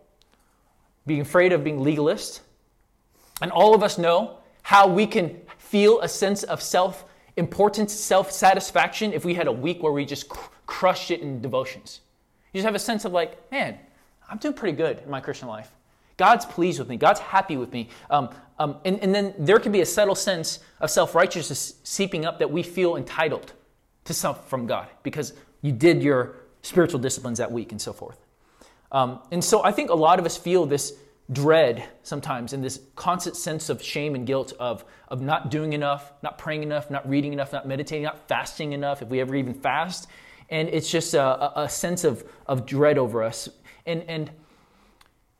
being 1.07 1.21
afraid 1.21 1.53
of 1.53 1.63
being 1.63 1.79
legalist. 1.79 2.41
And 3.41 3.49
all 3.49 3.73
of 3.73 3.81
us 3.81 3.97
know 3.97 4.39
how 4.63 4.85
we 4.85 5.07
can 5.07 5.39
feel 5.57 6.01
a 6.01 6.09
sense 6.09 6.43
of 6.43 6.61
self 6.61 7.05
importance, 7.37 7.93
self 7.93 8.29
satisfaction 8.29 9.13
if 9.13 9.23
we 9.23 9.33
had 9.33 9.47
a 9.47 9.53
week 9.53 9.81
where 9.81 9.93
we 9.93 10.03
just 10.03 10.27
cr- 10.27 10.49
crushed 10.65 11.11
it 11.11 11.21
in 11.21 11.39
devotions. 11.39 12.01
You 12.51 12.57
just 12.57 12.65
have 12.65 12.75
a 12.75 12.79
sense 12.79 13.05
of 13.05 13.13
like, 13.13 13.49
man, 13.53 13.79
I'm 14.29 14.37
doing 14.37 14.53
pretty 14.53 14.75
good 14.75 14.99
in 14.99 15.09
my 15.09 15.21
Christian 15.21 15.47
life. 15.47 15.71
God's 16.17 16.45
pleased 16.45 16.79
with 16.79 16.87
me. 16.87 16.97
God's 16.97 17.19
happy 17.19 17.57
with 17.57 17.71
me. 17.73 17.89
Um, 18.09 18.29
um, 18.57 18.77
and, 18.85 18.99
and 18.99 19.13
then 19.13 19.33
there 19.37 19.59
can 19.59 19.71
be 19.71 19.81
a 19.81 19.85
subtle 19.85 20.15
sense 20.15 20.59
of 20.79 20.89
self 20.89 21.13
righteousness 21.13 21.75
seeping 21.83 22.25
up 22.25 22.39
that 22.39 22.49
we 22.49 22.63
feel 22.63 22.95
entitled 22.95 23.53
to 24.05 24.13
stuff 24.13 24.49
from 24.49 24.65
God 24.67 24.87
because 25.03 25.33
you 25.61 25.71
did 25.71 26.01
your 26.01 26.35
spiritual 26.61 26.99
disciplines 26.99 27.37
that 27.39 27.51
week 27.51 27.71
and 27.71 27.81
so 27.81 27.91
forth. 27.91 28.17
Um, 28.91 29.19
and 29.31 29.43
so 29.43 29.63
I 29.63 29.71
think 29.71 29.89
a 29.89 29.95
lot 29.95 30.19
of 30.19 30.25
us 30.25 30.37
feel 30.37 30.65
this 30.65 30.93
dread 31.31 31.83
sometimes 32.03 32.53
and 32.53 32.63
this 32.63 32.79
constant 32.95 33.35
sense 33.35 33.69
of 33.69 33.81
shame 33.81 34.15
and 34.15 34.27
guilt 34.27 34.53
of, 34.59 34.85
of 35.09 35.21
not 35.21 35.49
doing 35.49 35.73
enough, 35.73 36.13
not 36.21 36.37
praying 36.37 36.63
enough, 36.63 36.89
not 36.89 37.07
reading 37.09 37.33
enough, 37.33 37.51
not 37.51 37.67
meditating, 37.67 38.03
not 38.03 38.27
fasting 38.27 38.73
enough, 38.73 39.01
if 39.01 39.09
we 39.09 39.19
ever 39.19 39.35
even 39.35 39.53
fast 39.53 40.07
and 40.49 40.69
it's 40.69 40.89
just 40.89 41.13
a, 41.13 41.59
a 41.59 41.69
sense 41.69 42.03
of, 42.03 42.23
of 42.47 42.65
dread 42.65 42.97
over 42.97 43.23
us. 43.23 43.49
And, 43.85 44.03
and, 44.07 44.31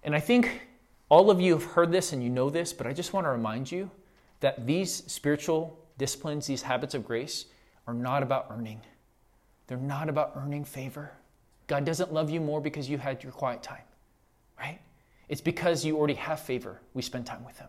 and 0.06 0.16
I 0.16 0.20
think 0.20 0.62
all 1.10 1.30
of 1.30 1.42
you 1.42 1.54
have 1.54 1.64
heard 1.64 1.92
this 1.92 2.14
and 2.14 2.24
you 2.24 2.30
know 2.30 2.50
this, 2.50 2.72
but 2.72 2.88
I 2.88 2.94
just 2.94 3.12
want 3.12 3.26
to 3.26 3.32
remind 3.32 3.72
you 3.72 3.90
that 4.40 4.66
these 4.66 5.04
spiritual 5.08 5.78
disciplines, 5.98 6.46
these 6.46 6.62
habits 6.62 6.94
of 6.94 7.06
grace, 7.06 7.46
are 7.88 7.94
not 7.94 8.24
about 8.24 8.48
earning. 8.52 8.82
They're 9.68 9.78
not 9.78 10.08
about 10.08 10.34
earning 10.36 10.64
favor. 10.64 11.12
God 11.68 11.86
doesn't 11.86 12.14
love 12.14 12.30
you 12.30 12.40
more 12.40 12.62
because 12.62 12.88
you 12.88 13.00
had 13.00 13.24
your 13.24 13.32
quiet 13.32 13.64
time, 13.64 13.82
right? 14.60 14.80
It's 15.28 15.42
because 15.42 15.84
you 15.84 15.98
already 15.98 16.14
have 16.14 16.40
favor. 16.40 16.82
We 16.94 17.02
spend 17.02 17.26
time 17.26 17.44
with 17.44 17.58
Him. 17.58 17.68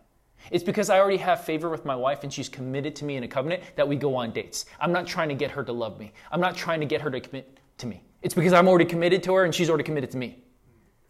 It's 0.50 0.62
because 0.62 0.90
I 0.90 1.00
already 1.00 1.16
have 1.16 1.42
favor 1.42 1.70
with 1.70 1.86
my 1.86 1.96
wife 1.96 2.22
and 2.22 2.32
she's 2.32 2.50
committed 2.50 2.94
to 2.96 3.06
me 3.06 3.16
in 3.16 3.24
a 3.24 3.28
covenant 3.28 3.62
that 3.76 3.88
we 3.88 3.96
go 3.96 4.14
on 4.14 4.32
dates. 4.32 4.66
I'm 4.78 4.92
not 4.92 5.06
trying 5.06 5.30
to 5.30 5.34
get 5.34 5.50
her 5.52 5.64
to 5.64 5.72
love 5.72 5.98
me. 5.98 6.12
I'm 6.30 6.40
not 6.40 6.54
trying 6.54 6.80
to 6.80 6.86
get 6.86 7.00
her 7.00 7.10
to 7.10 7.18
commit 7.18 7.58
to 7.78 7.86
me. 7.86 8.02
It's 8.20 8.34
because 8.34 8.52
I'm 8.52 8.68
already 8.68 8.84
committed 8.84 9.22
to 9.24 9.34
her 9.34 9.44
and 9.44 9.54
she's 9.54 9.70
already 9.70 9.84
committed 9.84 10.10
to 10.10 10.18
me. 10.18 10.42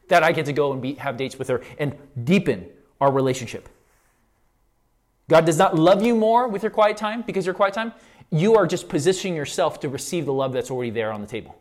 That 0.09 0.23
I 0.23 0.33
get 0.33 0.47
to 0.47 0.53
go 0.53 0.73
and 0.73 0.81
be, 0.81 0.95
have 0.95 1.17
dates 1.17 1.39
with 1.39 1.49
her 1.49 1.63
and 1.79 1.97
deepen 2.25 2.69
our 3.01 3.11
relationship. 3.11 3.69
God 5.29 5.45
does 5.45 5.59
not 5.59 5.77
love 5.77 6.03
you 6.03 6.15
more 6.15 6.47
with 6.49 6.63
your 6.63 6.71
quiet 6.71 6.97
time 6.97 7.23
because 7.23 7.45
your 7.45 7.55
quiet 7.55 7.75
time. 7.75 7.93
You 8.31 8.57
are 8.57 8.67
just 8.67 8.89
positioning 8.89 9.37
yourself 9.37 9.81
to 9.81 9.89
receive 9.89 10.25
the 10.27 10.33
love 10.33 10.53
that's 10.53 10.71
already 10.71 10.91
there 10.91 11.13
on 11.13 11.21
the 11.21 11.27
table. 11.27 11.57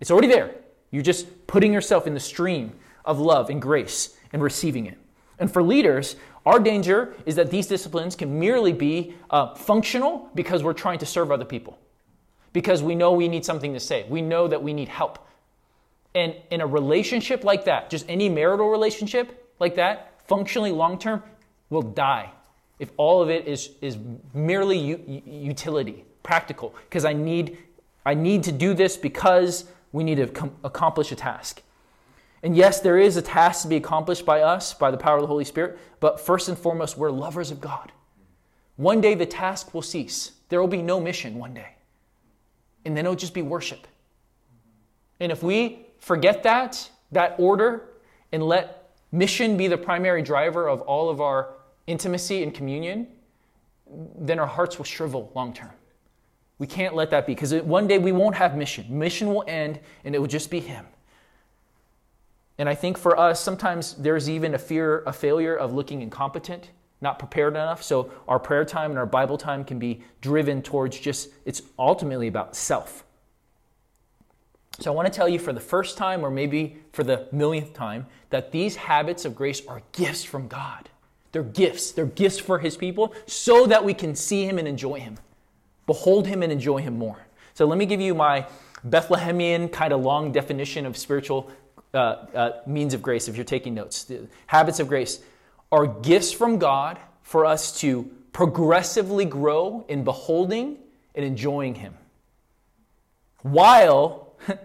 It's 0.00 0.10
already 0.10 0.28
there. 0.28 0.54
You're 0.90 1.02
just 1.02 1.46
putting 1.46 1.72
yourself 1.72 2.06
in 2.06 2.14
the 2.14 2.20
stream 2.20 2.72
of 3.04 3.18
love 3.18 3.50
and 3.50 3.62
grace 3.62 4.16
and 4.32 4.42
receiving 4.42 4.86
it. 4.86 4.98
And 5.38 5.52
for 5.52 5.62
leaders, 5.62 6.16
our 6.44 6.58
danger 6.58 7.14
is 7.24 7.36
that 7.36 7.50
these 7.50 7.66
disciplines 7.66 8.16
can 8.16 8.38
merely 8.38 8.72
be 8.72 9.14
uh, 9.30 9.54
functional 9.54 10.28
because 10.34 10.62
we're 10.62 10.72
trying 10.72 10.98
to 10.98 11.06
serve 11.06 11.30
other 11.30 11.44
people, 11.44 11.78
because 12.52 12.82
we 12.82 12.94
know 12.94 13.12
we 13.12 13.28
need 13.28 13.44
something 13.44 13.72
to 13.72 13.80
say, 13.80 14.06
we 14.08 14.22
know 14.22 14.48
that 14.48 14.62
we 14.62 14.72
need 14.72 14.88
help. 14.88 15.26
And 16.14 16.34
in 16.50 16.60
a 16.60 16.66
relationship 16.66 17.44
like 17.44 17.64
that, 17.64 17.90
just 17.90 18.04
any 18.08 18.28
marital 18.28 18.68
relationship 18.68 19.50
like 19.58 19.76
that, 19.76 20.20
functionally 20.26 20.72
long 20.72 20.98
term, 20.98 21.22
will 21.70 21.82
die 21.82 22.30
if 22.78 22.90
all 22.96 23.22
of 23.22 23.30
it 23.30 23.46
is, 23.46 23.70
is 23.80 23.96
merely 24.34 24.76
u- 24.76 25.22
utility, 25.24 26.04
practical, 26.24 26.74
because 26.88 27.04
I 27.04 27.12
need, 27.12 27.58
I 28.04 28.14
need 28.14 28.42
to 28.42 28.52
do 28.52 28.74
this 28.74 28.96
because 28.96 29.66
we 29.92 30.02
need 30.02 30.16
to 30.16 30.26
com- 30.26 30.56
accomplish 30.64 31.12
a 31.12 31.14
task. 31.14 31.62
And 32.42 32.56
yes, 32.56 32.80
there 32.80 32.98
is 32.98 33.16
a 33.16 33.22
task 33.22 33.62
to 33.62 33.68
be 33.68 33.76
accomplished 33.76 34.26
by 34.26 34.40
us, 34.40 34.74
by 34.74 34.90
the 34.90 34.96
power 34.96 35.16
of 35.16 35.20
the 35.20 35.28
Holy 35.28 35.44
Spirit, 35.44 35.78
but 36.00 36.18
first 36.18 36.48
and 36.48 36.58
foremost, 36.58 36.98
we're 36.98 37.12
lovers 37.12 37.52
of 37.52 37.60
God. 37.60 37.92
One 38.76 39.00
day 39.00 39.14
the 39.14 39.26
task 39.26 39.72
will 39.72 39.82
cease. 39.82 40.32
There 40.48 40.60
will 40.60 40.66
be 40.66 40.82
no 40.82 41.00
mission 41.00 41.38
one 41.38 41.54
day. 41.54 41.76
And 42.84 42.96
then 42.96 43.04
it'll 43.06 43.14
just 43.14 43.34
be 43.34 43.42
worship. 43.42 43.86
And 45.20 45.30
if 45.30 45.42
we 45.42 45.86
forget 46.02 46.42
that, 46.42 46.90
that 47.12 47.36
order, 47.38 47.88
and 48.32 48.42
let 48.42 48.90
mission 49.12 49.56
be 49.56 49.68
the 49.68 49.78
primary 49.78 50.20
driver 50.20 50.68
of 50.68 50.80
all 50.82 51.08
of 51.08 51.20
our 51.20 51.54
intimacy 51.86 52.42
and 52.42 52.52
communion, 52.52 53.06
then 54.18 54.38
our 54.38 54.46
hearts 54.46 54.78
will 54.78 54.84
shrivel 54.84 55.30
long 55.34 55.52
term. 55.52 55.70
We 56.58 56.66
can't 56.66 56.94
let 56.94 57.10
that 57.10 57.26
be 57.26 57.34
because 57.34 57.54
one 57.62 57.86
day 57.86 57.98
we 57.98 58.12
won't 58.12 58.34
have 58.34 58.56
mission. 58.56 58.86
Mission 58.98 59.28
will 59.28 59.44
end 59.46 59.78
and 60.04 60.14
it 60.14 60.18
will 60.18 60.28
just 60.28 60.50
be 60.50 60.60
Him. 60.60 60.86
And 62.58 62.68
I 62.68 62.74
think 62.74 62.98
for 62.98 63.18
us, 63.18 63.40
sometimes 63.40 63.94
there's 63.94 64.28
even 64.28 64.54
a 64.54 64.58
fear 64.58 65.02
a 65.06 65.12
failure 65.12 65.54
of 65.54 65.72
looking 65.72 66.02
incompetent, 66.02 66.70
not 67.00 67.18
prepared 67.18 67.54
enough. 67.54 67.82
So 67.82 68.10
our 68.26 68.38
prayer 68.38 68.64
time 68.64 68.90
and 68.90 68.98
our 68.98 69.06
Bible 69.06 69.38
time 69.38 69.64
can 69.64 69.78
be 69.78 70.02
driven 70.20 70.62
towards 70.62 70.98
just, 70.98 71.30
it's 71.44 71.62
ultimately 71.78 72.28
about 72.28 72.56
self. 72.56 73.01
So 74.80 74.90
I 74.90 74.94
want 74.94 75.06
to 75.06 75.12
tell 75.12 75.28
you 75.28 75.38
for 75.38 75.52
the 75.52 75.60
first 75.60 75.96
time, 75.96 76.24
or 76.24 76.30
maybe 76.30 76.76
for 76.92 77.04
the 77.04 77.28
millionth 77.30 77.74
time, 77.74 78.06
that 78.30 78.52
these 78.52 78.76
habits 78.76 79.24
of 79.24 79.34
grace 79.34 79.64
are 79.66 79.82
gifts 79.92 80.24
from 80.24 80.48
God. 80.48 80.88
They're 81.32 81.42
gifts. 81.42 81.92
They're 81.92 82.06
gifts 82.06 82.38
for 82.38 82.58
His 82.58 82.76
people 82.76 83.14
so 83.26 83.66
that 83.66 83.84
we 83.84 83.94
can 83.94 84.14
see 84.14 84.44
Him 84.44 84.58
and 84.58 84.66
enjoy 84.66 85.00
Him 85.00 85.18
behold 85.86 86.26
him 86.26 86.42
and 86.42 86.52
enjoy 86.52 86.78
him 86.78 86.98
more. 86.98 87.18
So 87.54 87.66
let 87.66 87.78
me 87.78 87.86
give 87.86 88.00
you 88.00 88.14
my 88.14 88.46
Bethlehemian 88.84 89.68
kind 89.68 89.92
of 89.92 90.00
long 90.00 90.32
definition 90.32 90.86
of 90.86 90.96
spiritual 90.96 91.50
uh, 91.94 91.96
uh, 91.96 92.62
means 92.66 92.94
of 92.94 93.02
grace 93.02 93.28
if 93.28 93.36
you're 93.36 93.44
taking 93.44 93.74
notes. 93.74 94.04
The 94.04 94.26
habits 94.46 94.80
of 94.80 94.88
grace 94.88 95.20
are 95.70 95.86
gifts 95.86 96.32
from 96.32 96.58
God 96.58 96.98
for 97.22 97.44
us 97.44 97.78
to 97.80 98.10
progressively 98.32 99.24
grow 99.24 99.84
in 99.88 100.04
beholding 100.04 100.78
and 101.14 101.24
enjoying 101.24 101.74
him. 101.74 101.94
While 103.42 104.31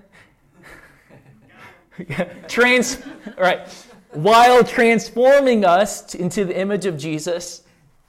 trans 2.47 3.01
right 3.37 3.67
while 4.11 4.63
transforming 4.63 5.65
us 5.65 6.15
into 6.15 6.45
the 6.45 6.57
image 6.57 6.85
of 6.85 6.97
Jesus 6.97 7.63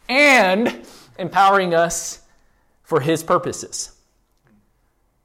and 0.08 0.86
empowering 1.18 1.74
us 1.74 2.20
for 2.82 3.00
his 3.00 3.22
purposes. 3.22 3.92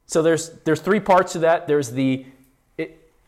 So 0.06 0.22
there's 0.22 0.50
there's 0.64 0.80
three 0.80 1.00
parts 1.00 1.32
to 1.32 1.40
that. 1.40 1.66
There's 1.66 1.90
the 1.90 2.26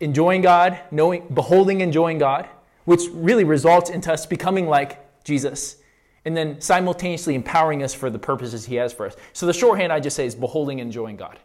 enjoying 0.01 0.43
God, 0.43 0.79
knowing 0.91 1.27
beholding 1.33 1.81
enjoying 1.81 2.19
God, 2.19 2.49
which 2.85 3.03
really 3.13 3.45
results 3.45 3.91
into 3.91 4.13
us 4.13 4.27
becoming 4.27 4.67
like 4.67 5.25
Jesus. 5.25 5.77
And 6.25 6.37
then 6.37 6.61
simultaneously 6.61 7.35
empowering 7.35 7.83
us 7.83 7.95
for 7.95 8.11
the 8.11 8.19
purposes 8.19 8.67
he 8.67 8.75
has 8.77 8.93
for 8.93 9.07
us. 9.07 9.17
So 9.33 9.47
the 9.47 9.53
shorthand 9.53 9.93
I 9.93 10.01
just 10.01 10.17
say 10.17 10.27
is 10.27 10.35
beholding 10.35 10.81
enjoying 10.81 11.17
God. 11.17 11.39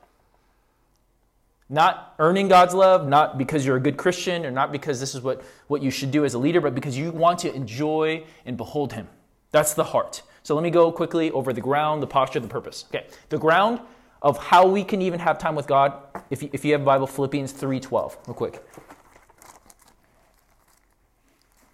Not 1.72 2.16
earning 2.20 2.50
God's 2.50 2.74
love, 2.74 3.08
not 3.08 3.38
because 3.38 3.66
you're 3.66 3.78
a 3.78 3.80
good 3.80 3.96
Christian 3.96 4.46
or 4.46 4.52
not 4.52 4.74
because 4.74 5.00
this 5.00 5.16
is 5.16 5.22
what, 5.22 5.42
what 5.68 5.82
you 5.82 5.90
should 5.90 6.12
do 6.12 6.26
as 6.26 6.34
a 6.34 6.38
leader, 6.38 6.60
but 6.60 6.76
because 6.76 6.98
you 6.98 7.12
want 7.12 7.40
to 7.40 7.56
enjoy 7.56 8.26
and 8.46 8.58
behold 8.58 8.92
him. 8.92 9.08
That's 9.52 9.74
the 9.74 9.86
heart. 9.86 10.22
So 10.44 10.54
let 10.54 10.64
me 10.64 10.70
go 10.70 10.92
quickly 10.92 11.32
over 11.32 11.54
the 11.54 11.62
ground, 11.62 12.04
the 12.04 12.08
posture, 12.08 12.42
the 12.42 12.48
purpose. 12.50 12.84
Okay, 12.94 13.08
the 13.30 13.38
ground 13.38 13.80
of 14.22 14.38
how 14.38 14.68
we 14.68 14.84
can 14.84 15.02
even 15.02 15.18
have 15.22 15.38
time 15.38 15.56
with 15.56 15.66
God. 15.66 15.94
If 16.30 16.44
you, 16.44 16.50
if 16.52 16.66
you 16.66 16.74
have 16.74 16.84
Bible, 16.84 17.08
Philippians 17.08 17.54
3.12, 17.54 18.28
real 18.28 18.36
quick. 18.36 18.62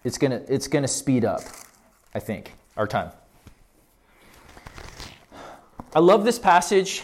It's 0.04 0.16
gonna, 0.16 0.42
it's 0.48 0.68
gonna 0.68 0.86
speed 0.86 1.24
up, 1.24 1.40
I 2.14 2.20
think, 2.20 2.54
our 2.76 2.86
time. 2.86 3.10
I 5.92 5.98
love 5.98 6.24
this 6.24 6.38
passage 6.38 7.02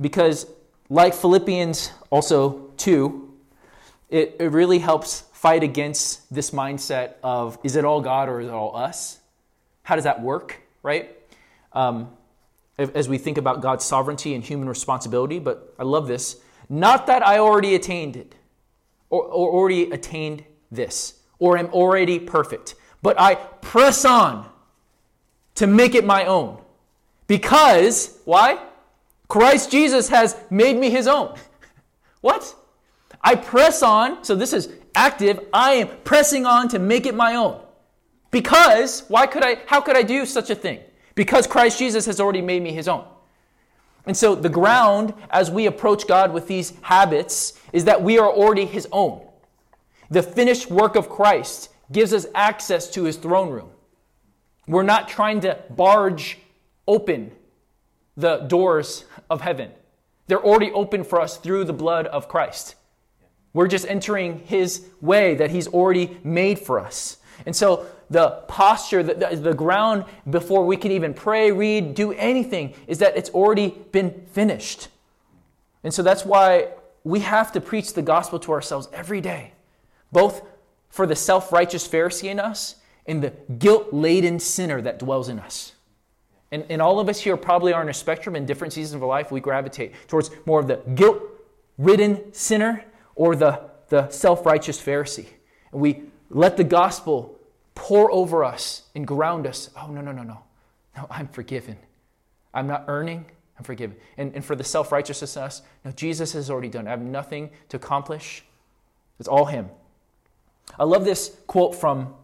because, 0.00 0.46
like 0.90 1.14
Philippians 1.14 1.92
also 2.10 2.72
2, 2.76 3.32
it, 4.10 4.36
it 4.40 4.50
really 4.50 4.80
helps 4.80 5.20
fight 5.32 5.62
against 5.62 6.32
this 6.34 6.50
mindset 6.50 7.14
of 7.22 7.58
is 7.62 7.76
it 7.76 7.84
all 7.84 8.00
God 8.02 8.28
or 8.28 8.40
is 8.40 8.48
it 8.48 8.52
all 8.52 8.76
us? 8.76 9.20
How 9.84 9.94
does 9.94 10.04
that 10.04 10.20
work, 10.20 10.60
right? 10.82 11.16
Um, 11.72 12.10
as 12.76 13.08
we 13.08 13.18
think 13.18 13.38
about 13.38 13.62
God's 13.62 13.84
sovereignty 13.84 14.34
and 14.34 14.42
human 14.42 14.68
responsibility, 14.68 15.38
but 15.38 15.74
I 15.78 15.84
love 15.84 16.08
this. 16.08 16.40
Not 16.68 17.06
that 17.06 17.26
I 17.26 17.38
already 17.38 17.74
attained 17.74 18.16
it, 18.16 18.34
or, 19.10 19.22
or 19.22 19.50
already 19.50 19.90
attained 19.90 20.44
this, 20.70 21.20
or 21.38 21.56
am 21.56 21.66
already 21.66 22.18
perfect, 22.18 22.74
but 23.02 23.18
I 23.20 23.34
press 23.34 24.04
on 24.04 24.48
to 25.56 25.66
make 25.66 25.94
it 25.94 26.04
my 26.04 26.24
own. 26.24 26.58
Because, 27.26 28.18
why? 28.24 28.58
Christ 29.30 29.70
Jesus 29.70 30.08
has 30.08 30.36
made 30.50 30.76
me 30.76 30.90
his 30.90 31.06
own. 31.06 31.34
what? 32.20 32.54
I 33.22 33.36
press 33.36 33.82
on, 33.82 34.24
so 34.24 34.34
this 34.34 34.52
is 34.52 34.68
active, 34.94 35.40
I 35.52 35.74
am 35.74 35.88
pressing 36.04 36.44
on 36.44 36.68
to 36.70 36.78
make 36.78 37.06
it 37.06 37.14
my 37.14 37.36
own. 37.36 37.60
Because, 38.30 39.04
why 39.08 39.26
could 39.26 39.44
I, 39.44 39.58
how 39.66 39.80
could 39.80 39.96
I 39.96 40.02
do 40.02 40.26
such 40.26 40.50
a 40.50 40.54
thing? 40.54 40.80
Because 41.14 41.46
Christ 41.46 41.78
Jesus 41.78 42.06
has 42.06 42.18
already 42.20 42.42
made 42.42 42.62
me 42.62 42.72
his 42.72 42.88
own. 42.88 43.04
And 44.04 44.16
so 44.16 44.34
the 44.34 44.48
ground 44.48 45.14
as 45.30 45.50
we 45.50 45.66
approach 45.66 46.08
God 46.08 46.32
with 46.32 46.48
these 46.48 46.72
habits 46.82 47.52
is 47.72 47.84
that 47.84 48.02
we 48.02 48.18
are 48.18 48.30
already 48.30 48.64
his 48.64 48.88
own. 48.90 49.24
The 50.10 50.24
finished 50.24 50.70
work 50.70 50.96
of 50.96 51.08
Christ 51.08 51.68
gives 51.92 52.12
us 52.12 52.26
access 52.34 52.90
to 52.90 53.04
his 53.04 53.16
throne 53.16 53.50
room. 53.50 53.70
We're 54.66 54.82
not 54.82 55.08
trying 55.08 55.40
to 55.42 55.58
barge 55.70 56.38
open 56.88 57.32
the 58.16 58.38
doors 58.38 59.04
of 59.30 59.40
heaven. 59.40 59.70
They're 60.26 60.44
already 60.44 60.70
open 60.72 61.04
for 61.04 61.20
us 61.20 61.36
through 61.38 61.64
the 61.64 61.72
blood 61.72 62.06
of 62.06 62.28
Christ. 62.28 62.74
We're 63.52 63.68
just 63.68 63.86
entering 63.86 64.40
his 64.40 64.86
way 65.00 65.34
that 65.36 65.50
he's 65.50 65.66
already 65.68 66.18
made 66.22 66.58
for 66.58 66.78
us. 66.78 67.16
And 67.46 67.56
so 67.56 67.86
the 68.10 68.42
posture, 68.48 69.02
the, 69.02 69.14
the, 69.14 69.36
the, 69.36 69.54
ground 69.54 70.04
before 70.28 70.66
we 70.66 70.76
can 70.76 70.92
even 70.92 71.14
pray, 71.14 71.50
read, 71.50 71.94
do 71.94 72.12
anything 72.12 72.74
is 72.86 72.98
that 72.98 73.16
it's 73.16 73.30
already 73.30 73.68
been 73.92 74.26
finished. 74.32 74.88
And 75.82 75.94
so 75.94 76.02
that's 76.02 76.24
why 76.24 76.68
we 77.02 77.20
have 77.20 77.52
to 77.52 77.60
preach 77.60 77.94
the 77.94 78.02
gospel 78.02 78.38
to 78.40 78.52
ourselves 78.52 78.88
every 78.92 79.20
day, 79.20 79.52
both 80.12 80.42
for 80.90 81.06
the 81.06 81.16
self 81.16 81.52
righteous 81.52 81.88
Pharisee 81.88 82.28
in 82.28 82.38
us 82.38 82.76
and 83.06 83.22
the 83.22 83.30
guilt 83.58 83.92
laden 83.92 84.38
sinner 84.38 84.82
that 84.82 84.98
dwells 84.98 85.28
in 85.28 85.38
us. 85.38 85.72
And, 86.52 86.64
and 86.68 86.82
all 86.82 86.98
of 86.98 87.08
us 87.08 87.20
here 87.20 87.36
probably 87.36 87.72
are 87.72 87.80
on 87.80 87.88
a 87.88 87.94
spectrum 87.94 88.34
in 88.34 88.44
different 88.44 88.72
seasons 88.72 88.94
of 88.94 89.02
our 89.02 89.08
life. 89.08 89.30
We 89.30 89.40
gravitate 89.40 89.94
towards 90.08 90.30
more 90.46 90.60
of 90.60 90.66
the 90.66 90.76
guilt 90.94 91.22
ridden 91.78 92.32
sinner 92.32 92.84
or 93.14 93.36
the, 93.36 93.70
the 93.88 94.08
self 94.10 94.44
righteous 94.44 94.80
Pharisee. 94.80 95.28
And 95.72 95.80
we 95.80 96.02
let 96.28 96.56
the 96.56 96.64
gospel 96.64 97.38
pour 97.74 98.10
over 98.12 98.44
us 98.44 98.82
and 98.94 99.06
ground 99.06 99.46
us. 99.46 99.70
Oh, 99.76 99.86
no, 99.88 100.00
no, 100.00 100.12
no, 100.12 100.22
no. 100.22 100.40
No, 100.96 101.06
I'm 101.10 101.28
forgiven. 101.28 101.76
I'm 102.52 102.66
not 102.66 102.84
earning, 102.88 103.26
I'm 103.56 103.64
forgiven. 103.64 103.96
And, 104.16 104.34
and 104.34 104.44
for 104.44 104.56
the 104.56 104.64
self 104.64 104.90
righteousness 104.90 105.36
in 105.36 105.42
us, 105.42 105.62
no, 105.84 105.92
Jesus 105.92 106.32
has 106.32 106.50
already 106.50 106.68
done. 106.68 106.86
I 106.86 106.90
have 106.90 107.02
nothing 107.02 107.50
to 107.68 107.76
accomplish. 107.76 108.44
It's 109.18 109.28
all 109.28 109.44
Him. 109.44 109.68
I 110.78 110.84
love 110.84 111.04
this 111.04 111.36
quote 111.46 111.74
from 111.74 112.14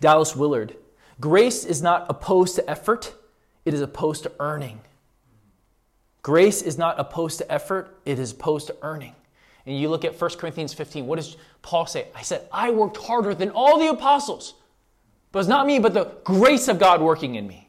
Dallas 0.00 0.34
Willard. 0.34 0.76
Grace 1.20 1.64
is 1.64 1.82
not 1.82 2.06
opposed 2.08 2.56
to 2.56 2.70
effort, 2.70 3.14
it 3.66 3.74
is 3.74 3.82
opposed 3.82 4.22
to 4.22 4.32
earning. 4.40 4.80
Grace 6.22 6.62
is 6.62 6.78
not 6.78 6.98
opposed 6.98 7.38
to 7.38 7.52
effort, 7.52 7.98
it 8.06 8.18
is 8.18 8.32
opposed 8.32 8.68
to 8.68 8.76
earning. 8.80 9.14
And 9.66 9.78
you 9.78 9.88
look 9.88 10.04
at 10.04 10.18
1 10.18 10.30
Corinthians 10.38 10.72
15, 10.72 11.06
what 11.06 11.16
does 11.16 11.36
Paul 11.60 11.86
say? 11.86 12.06
I 12.14 12.22
said, 12.22 12.48
I 12.52 12.70
worked 12.70 12.96
harder 12.96 13.34
than 13.34 13.50
all 13.50 13.78
the 13.78 13.88
apostles. 13.88 14.54
But 15.32 15.40
it's 15.40 15.48
not 15.48 15.66
me, 15.66 15.80
but 15.80 15.92
the 15.92 16.04
grace 16.24 16.68
of 16.68 16.78
God 16.78 17.02
working 17.02 17.34
in 17.34 17.46
me. 17.46 17.68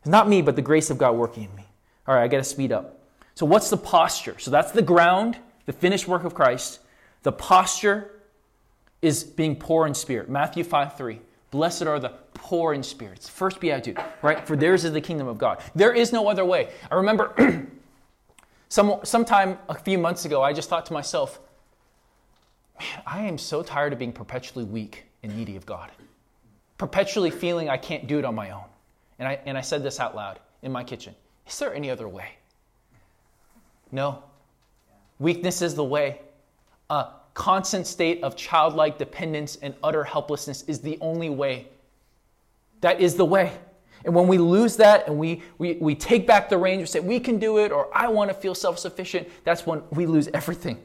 It's 0.00 0.08
not 0.08 0.28
me, 0.28 0.40
but 0.40 0.56
the 0.56 0.62
grace 0.62 0.90
of 0.90 0.98
God 0.98 1.16
working 1.16 1.44
in 1.44 1.54
me. 1.54 1.66
All 2.06 2.14
right, 2.14 2.22
I 2.22 2.28
got 2.28 2.38
to 2.38 2.44
speed 2.44 2.72
up. 2.72 3.00
So, 3.34 3.46
what's 3.46 3.70
the 3.70 3.76
posture? 3.76 4.38
So, 4.38 4.50
that's 4.50 4.72
the 4.72 4.82
ground, 4.82 5.36
the 5.66 5.72
finished 5.72 6.08
work 6.08 6.24
of 6.24 6.34
Christ. 6.34 6.80
The 7.22 7.32
posture 7.32 8.10
is 9.00 9.22
being 9.24 9.56
poor 9.56 9.86
in 9.86 9.94
spirit. 9.94 10.28
Matthew 10.28 10.64
5 10.64 10.96
3. 10.96 11.20
Blessed 11.50 11.82
are 11.82 11.98
the 11.98 12.14
poor 12.34 12.74
in 12.74 12.82
spirits. 12.82 13.28
First 13.28 13.60
beatitude, 13.60 13.98
right? 14.22 14.46
For 14.46 14.56
theirs 14.56 14.84
is 14.84 14.92
the 14.92 15.00
kingdom 15.00 15.28
of 15.28 15.38
God. 15.38 15.62
There 15.74 15.92
is 15.92 16.12
no 16.12 16.28
other 16.28 16.44
way. 16.44 16.70
I 16.90 16.94
remember 16.94 17.66
some, 18.68 19.00
sometime 19.04 19.58
a 19.68 19.74
few 19.74 19.98
months 19.98 20.24
ago, 20.24 20.42
I 20.42 20.52
just 20.52 20.68
thought 20.68 20.86
to 20.86 20.92
myself, 20.92 21.40
man, 22.78 23.02
I 23.06 23.22
am 23.22 23.38
so 23.38 23.62
tired 23.62 23.92
of 23.92 23.98
being 23.98 24.12
perpetually 24.12 24.64
weak 24.64 25.04
and 25.22 25.36
needy 25.36 25.56
of 25.56 25.66
God, 25.66 25.90
perpetually 26.78 27.30
feeling 27.30 27.68
I 27.68 27.76
can't 27.76 28.06
do 28.06 28.18
it 28.18 28.24
on 28.24 28.34
my 28.34 28.50
own. 28.50 28.64
And 29.18 29.28
I, 29.28 29.38
and 29.46 29.56
I 29.56 29.60
said 29.60 29.82
this 29.82 30.00
out 30.00 30.16
loud 30.16 30.40
in 30.62 30.72
my 30.72 30.82
kitchen 30.82 31.14
Is 31.46 31.58
there 31.58 31.74
any 31.74 31.90
other 31.90 32.08
way? 32.08 32.30
No. 33.92 34.24
Weakness 35.18 35.62
is 35.62 35.74
the 35.74 35.84
way. 35.84 36.20
A 36.90 37.08
constant 37.34 37.86
state 37.86 38.22
of 38.22 38.36
childlike 38.36 38.98
dependence 38.98 39.56
and 39.56 39.74
utter 39.82 40.02
helplessness 40.02 40.62
is 40.62 40.80
the 40.80 40.98
only 41.00 41.30
way. 41.30 41.68
That 42.82 43.00
is 43.00 43.14
the 43.14 43.24
way. 43.24 43.52
And 44.04 44.14
when 44.14 44.26
we 44.26 44.38
lose 44.38 44.76
that 44.76 45.06
and 45.06 45.18
we, 45.18 45.42
we, 45.58 45.74
we 45.74 45.94
take 45.94 46.26
back 46.26 46.48
the 46.48 46.58
reins, 46.58 46.80
we 46.80 46.86
say, 46.86 47.00
we 47.00 47.20
can 47.20 47.38
do 47.38 47.58
it, 47.58 47.72
or 47.72 47.88
I 47.96 48.08
want 48.08 48.30
to 48.30 48.34
feel 48.34 48.54
self 48.54 48.78
sufficient, 48.78 49.28
that's 49.44 49.66
when 49.66 49.82
we 49.90 50.06
lose 50.06 50.28
everything. 50.34 50.82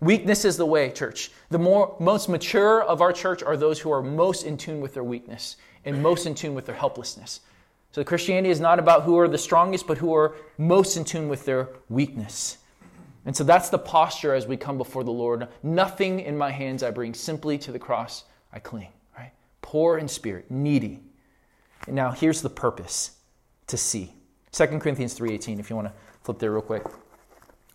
Weakness 0.00 0.44
is 0.44 0.56
the 0.56 0.66
way, 0.66 0.90
church. 0.90 1.32
The 1.50 1.58
more, 1.58 1.96
most 1.98 2.28
mature 2.28 2.82
of 2.82 3.00
our 3.00 3.12
church 3.12 3.42
are 3.42 3.56
those 3.56 3.80
who 3.80 3.90
are 3.90 4.02
most 4.02 4.44
in 4.44 4.56
tune 4.56 4.80
with 4.80 4.94
their 4.94 5.02
weakness 5.02 5.56
and 5.84 6.02
most 6.02 6.26
in 6.26 6.34
tune 6.34 6.54
with 6.54 6.66
their 6.66 6.74
helplessness. 6.74 7.40
So 7.90 8.04
Christianity 8.04 8.50
is 8.50 8.60
not 8.60 8.78
about 8.78 9.02
who 9.02 9.18
are 9.18 9.26
the 9.26 9.38
strongest, 9.38 9.86
but 9.86 9.98
who 9.98 10.14
are 10.14 10.36
most 10.58 10.96
in 10.96 11.04
tune 11.04 11.28
with 11.28 11.44
their 11.46 11.70
weakness. 11.88 12.58
And 13.24 13.34
so 13.34 13.42
that's 13.42 13.70
the 13.70 13.78
posture 13.78 14.34
as 14.34 14.46
we 14.46 14.56
come 14.56 14.78
before 14.78 15.02
the 15.02 15.10
Lord. 15.10 15.48
Nothing 15.62 16.20
in 16.20 16.36
my 16.36 16.50
hands 16.50 16.82
I 16.82 16.90
bring, 16.90 17.14
simply 17.14 17.58
to 17.58 17.72
the 17.72 17.78
cross 17.78 18.24
I 18.52 18.58
cling, 18.58 18.88
right? 19.16 19.32
Poor 19.62 19.98
in 19.98 20.06
spirit, 20.06 20.50
needy. 20.50 21.00
And 21.86 21.96
now 21.96 22.10
here's 22.10 22.42
the 22.42 22.50
purpose 22.50 23.12
to 23.68 23.76
see. 23.76 24.12
2 24.52 24.80
Corinthians 24.80 25.14
3:18 25.14 25.60
if 25.60 25.70
you 25.70 25.76
want 25.76 25.88
to 25.88 25.94
flip 26.22 26.38
there 26.38 26.52
real 26.52 26.62
quick. 26.62 26.84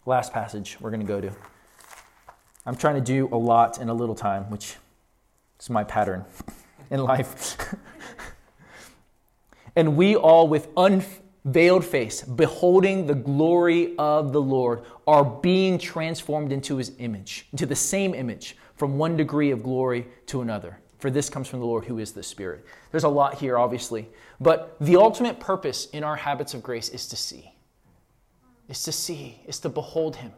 Last 0.05 0.33
passage 0.33 0.77
we're 0.79 0.89
going 0.89 0.99
to 0.99 1.07
go 1.07 1.21
to. 1.21 1.31
I'm 2.65 2.75
trying 2.75 2.95
to 2.95 3.01
do 3.01 3.29
a 3.31 3.37
lot 3.37 3.79
in 3.79 3.89
a 3.89 3.93
little 3.93 4.15
time, 4.15 4.49
which 4.49 4.77
is 5.59 5.69
my 5.69 5.83
pattern 5.83 6.25
in 6.89 7.03
life. 7.03 7.57
and 9.75 9.97
we 9.97 10.15
all 10.15 10.47
with 10.47 10.69
unveiled 10.77 11.83
face, 11.83 12.21
beholding 12.21 13.05
the 13.05 13.15
glory 13.15 13.95
of 13.97 14.31
the 14.31 14.41
Lord, 14.41 14.83
are 15.05 15.25
being 15.25 15.77
transformed 15.77 16.51
into 16.51 16.77
his 16.77 16.93
image, 16.99 17.47
into 17.51 17.65
the 17.65 17.75
same 17.75 18.13
image, 18.13 18.55
from 18.75 18.97
one 18.97 19.17
degree 19.17 19.51
of 19.51 19.61
glory 19.61 20.07
to 20.27 20.41
another. 20.41 20.79
For 21.03 21.11
this 21.11 21.29
comes 21.29 21.49
from 21.49 21.59
the 21.59 21.65
Lord 21.65 21.83
who 21.83 21.99
is 21.99 22.13
the 22.13 22.23
Spirit. 22.23 22.65
There's 22.91 23.03
a 23.03 23.09
lot 23.09 23.33
here, 23.33 23.57
obviously. 23.57 24.07
But 24.39 24.77
the 24.79 24.95
ultimate 24.95 25.37
purpose 25.37 25.87
in 25.87 26.01
our 26.01 26.15
habits 26.15 26.53
of 26.53 26.63
grace 26.63 26.87
is 26.87 27.09
to 27.09 27.17
see. 27.17 27.51
Is 28.69 28.83
to 28.83 28.93
see, 28.93 29.41
is 29.45 29.59
to 29.59 29.67
behold 29.67 30.15
him. 30.15 30.31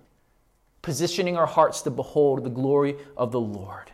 Positioning 0.81 1.38
our 1.38 1.45
hearts 1.45 1.84
to 1.84 1.91
behold 1.91 2.43
the 2.43 2.50
glory 2.50 2.95
of 3.15 3.31
the 3.31 3.39
Lord. 3.39 3.91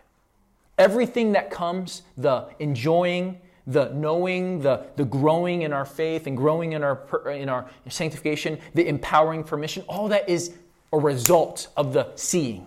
Everything 0.78 1.34
that 1.34 1.52
comes, 1.52 2.04
the 2.16 2.48
enjoying, 2.60 3.42
the 3.68 3.90
knowing, 3.90 4.62
the, 4.62 4.86
the 4.96 5.04
growing 5.04 5.64
in 5.64 5.74
our 5.74 5.84
faith 5.84 6.26
and 6.26 6.38
growing 6.38 6.72
in 6.72 6.86
our, 6.86 7.02
in 7.32 7.50
our 7.50 7.70
sanctification, 7.90 8.58
the 8.76 8.88
empowering 8.88 9.44
for 9.44 9.58
mission, 9.58 9.84
all 9.90 10.08
that 10.08 10.30
is 10.30 10.54
a 10.94 10.98
result 10.98 11.68
of 11.76 11.92
the 11.92 12.14
seeing. 12.16 12.66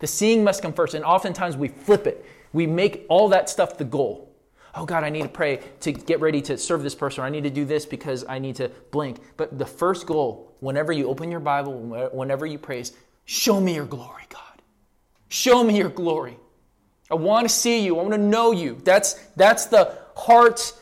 The 0.00 0.08
seeing 0.08 0.42
must 0.42 0.60
come 0.60 0.72
first. 0.72 0.94
And 0.94 1.04
oftentimes 1.04 1.56
we 1.56 1.68
flip 1.68 2.08
it. 2.08 2.26
We 2.54 2.66
make 2.66 3.04
all 3.10 3.28
that 3.30 3.50
stuff 3.50 3.76
the 3.76 3.84
goal. 3.84 4.30
Oh 4.76 4.86
God, 4.86 5.04
I 5.04 5.10
need 5.10 5.22
to 5.22 5.28
pray 5.28 5.60
to 5.80 5.92
get 5.92 6.20
ready 6.20 6.40
to 6.42 6.56
serve 6.56 6.82
this 6.82 6.94
person, 6.94 7.22
or 7.22 7.26
I 7.26 7.30
need 7.30 7.44
to 7.44 7.50
do 7.50 7.64
this 7.64 7.84
because 7.84 8.24
I 8.28 8.38
need 8.38 8.56
to 8.56 8.70
blink. 8.90 9.18
But 9.36 9.58
the 9.58 9.66
first 9.66 10.06
goal, 10.06 10.54
whenever 10.60 10.92
you 10.92 11.08
open 11.08 11.30
your 11.30 11.40
Bible, 11.40 11.74
whenever 12.12 12.46
you 12.46 12.58
praise, 12.58 12.92
show 13.24 13.60
me 13.60 13.74
your 13.74 13.84
glory, 13.84 14.22
God. 14.30 14.62
Show 15.28 15.62
me 15.62 15.76
your 15.76 15.90
glory. 15.90 16.38
I 17.10 17.16
want 17.16 17.46
to 17.48 17.54
see 17.54 17.84
you. 17.84 17.98
I 17.98 18.02
want 18.02 18.14
to 18.14 18.18
know 18.18 18.52
you. 18.52 18.80
That's, 18.84 19.14
that's 19.36 19.66
the 19.66 19.98
heart's 20.16 20.80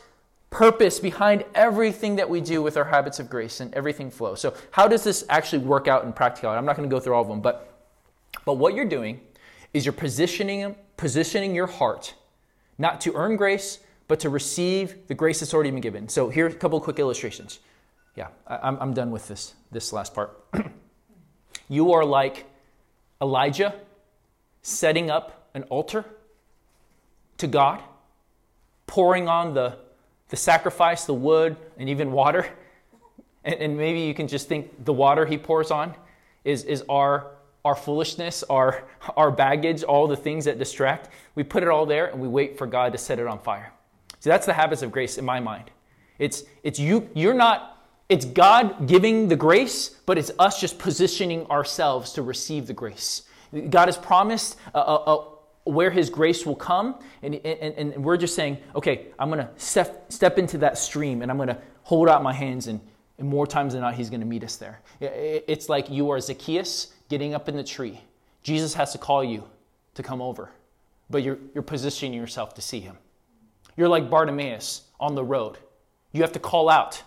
purpose 0.49 0.99
behind 0.99 1.43
everything 1.55 2.15
that 2.15 2.29
we 2.29 2.39
do 2.39 2.61
with 2.61 2.77
our 2.77 2.85
habits 2.85 3.19
of 3.19 3.29
grace 3.29 3.59
and 3.59 3.73
everything 3.73 4.11
flows. 4.11 4.39
So, 4.39 4.53
how 4.71 4.87
does 4.87 5.03
this 5.03 5.25
actually 5.27 5.63
work 5.65 5.87
out 5.87 6.05
in 6.05 6.13
practicality? 6.13 6.57
I'm 6.57 6.65
not 6.65 6.77
going 6.77 6.87
to 6.87 6.93
go 6.93 6.99
through 6.99 7.15
all 7.15 7.23
of 7.23 7.27
them, 7.27 7.41
but, 7.41 7.73
but 8.45 8.53
what 8.53 8.75
you're 8.75 8.85
doing 8.85 9.19
is 9.73 9.85
you're 9.85 9.93
positioning, 9.93 10.75
positioning 10.97 11.55
your 11.55 11.67
heart 11.67 12.13
not 12.77 13.01
to 13.01 13.13
earn 13.15 13.35
grace, 13.35 13.79
but 14.07 14.19
to 14.19 14.29
receive 14.29 15.07
the 15.07 15.13
grace 15.13 15.39
that's 15.39 15.53
already 15.53 15.71
been 15.71 15.81
given. 15.81 16.09
So, 16.09 16.29
here 16.29 16.45
are 16.45 16.49
a 16.49 16.53
couple 16.53 16.79
quick 16.79 16.99
illustrations. 16.99 17.59
Yeah, 18.15 18.27
I'm, 18.47 18.77
I'm 18.79 18.93
done 18.93 19.11
with 19.11 19.27
this, 19.27 19.55
this 19.71 19.91
last 19.93 20.13
part. 20.13 20.39
you 21.69 21.93
are 21.93 22.05
like 22.05 22.45
Elijah 23.21 23.73
setting 24.61 25.09
up 25.09 25.49
an 25.53 25.63
altar 25.63 26.05
to 27.37 27.47
God 27.47 27.81
pouring 28.87 29.27
on 29.27 29.53
the, 29.53 29.77
the 30.29 30.35
sacrifice, 30.35 31.05
the 31.05 31.13
wood, 31.13 31.55
and 31.77 31.89
even 31.89 32.11
water. 32.11 32.47
And, 33.45 33.55
and 33.55 33.77
maybe 33.77 33.99
you 33.99 34.13
can 34.13 34.29
just 34.29 34.47
think 34.47 34.85
the 34.85 34.93
water 34.93 35.25
he 35.25 35.37
pours 35.37 35.69
on 35.69 35.95
is, 36.45 36.63
is 36.63 36.81
our, 36.87 37.31
our 37.65 37.75
foolishness, 37.75 38.43
our, 38.49 38.83
our 39.15 39.31
baggage, 39.31 39.83
all 39.83 40.07
the 40.07 40.17
things 40.17 40.45
that 40.45 40.59
distract. 40.59 41.09
We 41.35 41.43
put 41.43 41.63
it 41.63 41.69
all 41.69 41.85
there 41.85 42.07
and 42.07 42.21
we 42.21 42.27
wait 42.27 42.57
for 42.57 42.67
God 42.67 42.91
to 42.91 42.97
set 42.97 43.19
it 43.19 43.27
on 43.27 43.39
fire. 43.39 43.71
See, 44.19 44.29
that's 44.29 44.45
the 44.45 44.53
habits 44.53 44.81
of 44.81 44.91
grace 44.91 45.17
in 45.17 45.25
my 45.25 45.39
mind. 45.39 45.71
It's, 46.19 46.43
it's 46.63 46.79
you, 46.79 47.09
you're 47.13 47.33
not, 47.33 47.85
it's 48.09 48.25
God 48.25 48.87
giving 48.87 49.27
the 49.27 49.35
grace, 49.35 49.89
but 50.05 50.17
it's 50.17 50.31
us 50.39 50.59
just 50.59 50.77
positioning 50.77 51.45
ourselves 51.47 52.13
to 52.13 52.21
receive 52.21 52.67
the 52.67 52.73
grace. 52.73 53.23
God 53.69 53.87
has 53.87 53.97
promised 53.97 54.57
a, 54.73 54.79
a, 54.79 55.33
where 55.65 55.91
his 55.91 56.09
grace 56.09 56.45
will 56.45 56.55
come 56.55 56.95
and, 57.21 57.35
and, 57.35 57.93
and 57.93 58.03
we're 58.03 58.17
just 58.17 58.35
saying 58.35 58.57
okay 58.75 59.07
i'm 59.17 59.29
going 59.29 59.39
to 59.39 59.49
step, 59.55 60.11
step 60.11 60.37
into 60.37 60.57
that 60.57 60.77
stream 60.77 61.21
and 61.21 61.31
i'm 61.31 61.37
going 61.37 61.47
to 61.47 61.57
hold 61.83 62.09
out 62.09 62.21
my 62.21 62.33
hands 62.33 62.67
and, 62.67 62.81
and 63.17 63.27
more 63.27 63.47
times 63.47 63.73
than 63.73 63.81
not 63.81 63.93
he's 63.93 64.09
going 64.09 64.19
to 64.19 64.25
meet 64.25 64.43
us 64.43 64.57
there 64.57 64.81
it's 64.99 65.69
like 65.69 65.89
you 65.89 66.09
are 66.09 66.19
zacchaeus 66.19 66.93
getting 67.13 67.33
up 67.33 67.47
in 67.47 67.55
the 67.55 67.63
tree. 67.63 68.01
Jesus 68.41 68.73
has 68.73 68.91
to 68.91 68.97
call 68.97 69.23
you 69.23 69.43
to 69.95 70.03
come 70.03 70.21
over 70.21 70.51
but 71.09 71.23
you're, 71.23 71.37
you're 71.53 71.63
positioning 71.63 72.19
yourself 72.19 72.55
to 72.55 72.61
see 72.61 72.79
him. 72.79 72.97
You're 73.77 73.87
like 73.87 74.09
bartimaeus 74.09 74.81
on 74.99 75.15
the 75.15 75.23
road. 75.23 75.57
You 76.11 76.21
have 76.21 76.31
to 76.33 76.39
call 76.39 76.69
out. 76.69 77.03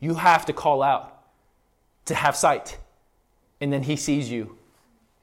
You 0.00 0.14
have 0.14 0.46
to 0.46 0.52
call 0.52 0.82
out 0.82 1.24
to 2.04 2.14
have 2.14 2.36
sight. 2.36 2.78
And 3.60 3.72
then 3.72 3.82
he 3.82 3.96
sees 3.96 4.30
you 4.30 4.56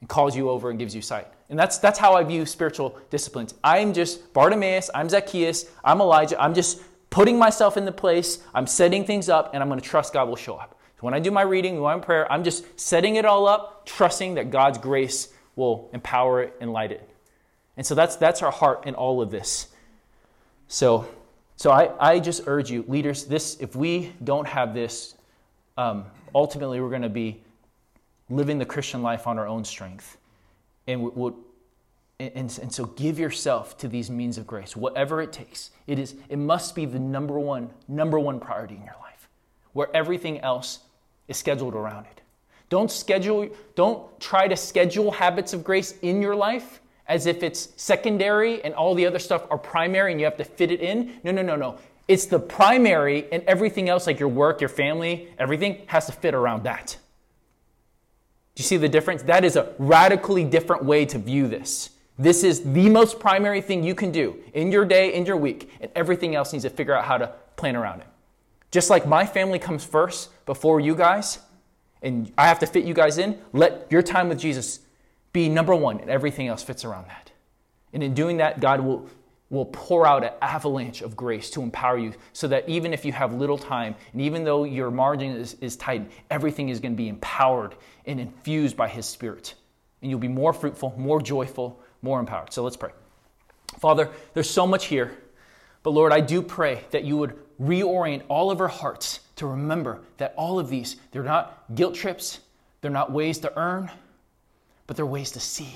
and 0.00 0.08
calls 0.08 0.36
you 0.36 0.50
over 0.50 0.70
and 0.70 0.78
gives 0.78 0.94
you 0.94 1.02
sight. 1.02 1.28
And 1.48 1.58
that's, 1.58 1.78
that's 1.78 1.98
how 1.98 2.14
I 2.14 2.24
view 2.24 2.44
spiritual 2.44 2.98
disciplines. 3.10 3.54
I'm 3.62 3.92
just 3.92 4.32
Bartimaeus, 4.32 4.90
I'm 4.92 5.08
Zacchaeus, 5.08 5.66
I'm 5.84 6.00
Elijah. 6.00 6.40
I'm 6.42 6.52
just 6.52 6.82
putting 7.10 7.38
myself 7.38 7.76
in 7.76 7.84
the 7.84 7.92
place, 7.92 8.40
I'm 8.52 8.66
setting 8.66 9.04
things 9.04 9.28
up, 9.28 9.54
and 9.54 9.62
I'm 9.62 9.68
going 9.68 9.80
to 9.80 9.88
trust 9.88 10.12
God 10.12 10.28
will 10.28 10.36
show 10.36 10.56
up. 10.56 10.75
When 11.00 11.14
I 11.14 11.20
do 11.20 11.30
my 11.30 11.42
reading, 11.42 11.80
when 11.80 11.92
I'm 11.92 12.00
prayer, 12.00 12.30
I'm 12.32 12.42
just 12.42 12.80
setting 12.80 13.16
it 13.16 13.24
all 13.24 13.46
up, 13.46 13.86
trusting 13.86 14.34
that 14.34 14.50
God's 14.50 14.78
grace 14.78 15.28
will 15.54 15.90
empower 15.92 16.42
it 16.42 16.54
and 16.60 16.72
light 16.72 16.92
it. 16.92 17.08
And 17.76 17.86
so 17.86 17.94
that's, 17.94 18.16
that's 18.16 18.42
our 18.42 18.50
heart 18.50 18.86
in 18.86 18.94
all 18.94 19.20
of 19.20 19.30
this. 19.30 19.68
So, 20.68 21.06
so 21.56 21.70
I, 21.70 22.14
I 22.14 22.18
just 22.18 22.42
urge 22.46 22.70
you, 22.70 22.84
leaders, 22.88 23.24
this 23.24 23.56
if 23.60 23.76
we 23.76 24.12
don't 24.24 24.48
have 24.48 24.74
this, 24.74 25.14
um, 25.76 26.06
ultimately 26.34 26.80
we're 26.80 26.90
going 26.90 27.02
to 27.02 27.08
be 27.08 27.42
living 28.30 28.58
the 28.58 28.66
Christian 28.66 29.02
life 29.02 29.26
on 29.26 29.38
our 29.38 29.46
own 29.46 29.64
strength 29.64 30.16
and 30.86 31.02
would 31.14 31.34
and, 32.18 32.58
and 32.62 32.72
so 32.72 32.86
give 32.86 33.18
yourself 33.18 33.76
to 33.78 33.88
these 33.88 34.10
means 34.10 34.38
of 34.38 34.46
grace 34.46 34.74
whatever 34.74 35.20
it 35.20 35.32
takes 35.32 35.70
it 35.86 35.98
is 35.98 36.14
it 36.28 36.38
must 36.38 36.74
be 36.74 36.86
the 36.86 36.98
number 36.98 37.38
one 37.38 37.70
number 37.88 38.18
one 38.18 38.40
priority 38.40 38.74
in 38.74 38.82
your 38.82 38.96
life 39.02 39.28
where 39.74 39.94
everything 39.94 40.40
else 40.40 40.80
is 41.28 41.36
scheduled 41.36 41.74
around 41.74 42.06
it 42.06 42.20
don't 42.68 42.90
schedule 42.90 43.48
don't 43.74 44.20
try 44.20 44.48
to 44.48 44.56
schedule 44.56 45.10
habits 45.10 45.52
of 45.52 45.62
grace 45.62 45.94
in 46.02 46.22
your 46.22 46.34
life 46.34 46.80
as 47.08 47.26
if 47.26 47.42
it's 47.42 47.68
secondary 47.76 48.62
and 48.64 48.74
all 48.74 48.94
the 48.94 49.06
other 49.06 49.18
stuff 49.18 49.46
are 49.50 49.58
primary 49.58 50.10
and 50.10 50.20
you 50.20 50.24
have 50.24 50.36
to 50.36 50.44
fit 50.44 50.70
it 50.70 50.80
in 50.80 51.20
no 51.24 51.30
no 51.30 51.42
no 51.42 51.56
no 51.56 51.78
It's 52.08 52.26
the 52.26 52.38
primary, 52.38 53.26
and 53.32 53.42
everything 53.44 53.88
else, 53.88 54.06
like 54.06 54.20
your 54.20 54.28
work, 54.28 54.60
your 54.60 54.68
family, 54.68 55.28
everything, 55.38 55.82
has 55.86 56.06
to 56.06 56.12
fit 56.12 56.34
around 56.34 56.62
that. 56.62 56.96
Do 58.54 58.62
you 58.62 58.64
see 58.64 58.76
the 58.76 58.88
difference? 58.88 59.24
That 59.24 59.44
is 59.44 59.56
a 59.56 59.74
radically 59.78 60.44
different 60.44 60.84
way 60.84 61.04
to 61.06 61.18
view 61.18 61.48
this. 61.48 61.90
This 62.18 62.44
is 62.44 62.62
the 62.62 62.88
most 62.88 63.18
primary 63.18 63.60
thing 63.60 63.82
you 63.82 63.94
can 63.94 64.12
do 64.12 64.36
in 64.54 64.72
your 64.72 64.84
day, 64.84 65.14
in 65.14 65.26
your 65.26 65.36
week, 65.36 65.68
and 65.80 65.90
everything 65.94 66.34
else 66.34 66.52
needs 66.52 66.64
to 66.64 66.70
figure 66.70 66.94
out 66.94 67.04
how 67.04 67.18
to 67.18 67.32
plan 67.56 67.76
around 67.76 68.00
it. 68.00 68.06
Just 68.70 68.90
like 68.90 69.06
my 69.06 69.24
family 69.26 69.58
comes 69.58 69.84
first 69.84 70.30
before 70.44 70.80
you 70.80 70.94
guys, 70.94 71.38
and 72.02 72.32
I 72.36 72.46
have 72.48 72.58
to 72.60 72.66
fit 72.66 72.84
you 72.84 72.94
guys 72.94 73.18
in, 73.18 73.38
let 73.52 73.86
your 73.90 74.02
time 74.02 74.28
with 74.28 74.38
Jesus 74.38 74.80
be 75.32 75.48
number 75.48 75.74
one, 75.74 76.00
and 76.00 76.10
everything 76.10 76.48
else 76.48 76.62
fits 76.62 76.84
around 76.84 77.08
that. 77.08 77.30
And 77.92 78.02
in 78.02 78.14
doing 78.14 78.38
that, 78.38 78.60
God 78.60 78.80
will, 78.80 79.08
will 79.50 79.66
pour 79.66 80.06
out 80.06 80.24
an 80.24 80.32
avalanche 80.42 81.02
of 81.02 81.16
grace 81.16 81.50
to 81.50 81.62
empower 81.62 81.98
you 81.98 82.12
so 82.32 82.48
that 82.48 82.68
even 82.68 82.92
if 82.92 83.04
you 83.04 83.12
have 83.12 83.34
little 83.34 83.58
time, 83.58 83.94
and 84.12 84.20
even 84.20 84.44
though 84.44 84.64
your 84.64 84.90
margin 84.90 85.32
is, 85.36 85.54
is 85.60 85.76
tight, 85.76 86.10
everything 86.30 86.68
is 86.68 86.80
going 86.80 86.92
to 86.92 86.96
be 86.96 87.08
empowered 87.08 87.74
and 88.04 88.20
infused 88.20 88.76
by 88.76 88.88
His 88.88 89.06
Spirit. 89.06 89.54
And 90.02 90.10
you'll 90.10 90.20
be 90.20 90.28
more 90.28 90.52
fruitful, 90.52 90.94
more 90.96 91.20
joyful, 91.20 91.80
more 92.02 92.20
empowered. 92.20 92.52
So 92.52 92.62
let's 92.62 92.76
pray. 92.76 92.90
Father, 93.78 94.10
there's 94.34 94.50
so 94.50 94.66
much 94.66 94.86
here, 94.86 95.16
but 95.86 95.92
Lord, 95.92 96.10
I 96.10 96.18
do 96.18 96.42
pray 96.42 96.82
that 96.90 97.04
you 97.04 97.16
would 97.18 97.38
reorient 97.62 98.22
all 98.26 98.50
of 98.50 98.60
our 98.60 98.66
hearts 98.66 99.20
to 99.36 99.46
remember 99.46 100.00
that 100.16 100.34
all 100.36 100.58
of 100.58 100.68
these, 100.68 100.96
they're 101.12 101.22
not 101.22 101.62
guilt 101.76 101.94
trips, 101.94 102.40
they're 102.80 102.90
not 102.90 103.12
ways 103.12 103.38
to 103.38 103.56
earn, 103.56 103.88
but 104.88 104.96
they're 104.96 105.06
ways 105.06 105.30
to 105.30 105.38
see. 105.38 105.72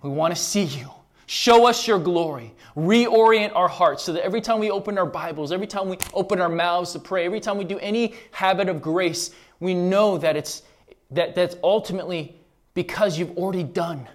We 0.00 0.08
want 0.08 0.34
to 0.34 0.40
see 0.40 0.62
you. 0.62 0.90
Show 1.26 1.66
us 1.66 1.86
your 1.86 1.98
glory. 1.98 2.54
Reorient 2.78 3.54
our 3.54 3.68
hearts 3.68 4.04
so 4.04 4.14
that 4.14 4.24
every 4.24 4.40
time 4.40 4.58
we 4.58 4.70
open 4.70 4.96
our 4.96 5.04
Bibles, 5.04 5.52
every 5.52 5.66
time 5.66 5.90
we 5.90 5.98
open 6.14 6.40
our 6.40 6.48
mouths 6.48 6.92
to 6.94 6.98
pray, 6.98 7.26
every 7.26 7.40
time 7.40 7.58
we 7.58 7.64
do 7.64 7.78
any 7.80 8.14
habit 8.30 8.70
of 8.70 8.80
grace, 8.80 9.32
we 9.60 9.74
know 9.74 10.16
that 10.16 10.34
it's 10.34 10.62
that 11.10 11.34
that's 11.34 11.56
ultimately 11.62 12.40
because 12.72 13.18
you've 13.18 13.36
already 13.36 13.64
done. 13.64 14.08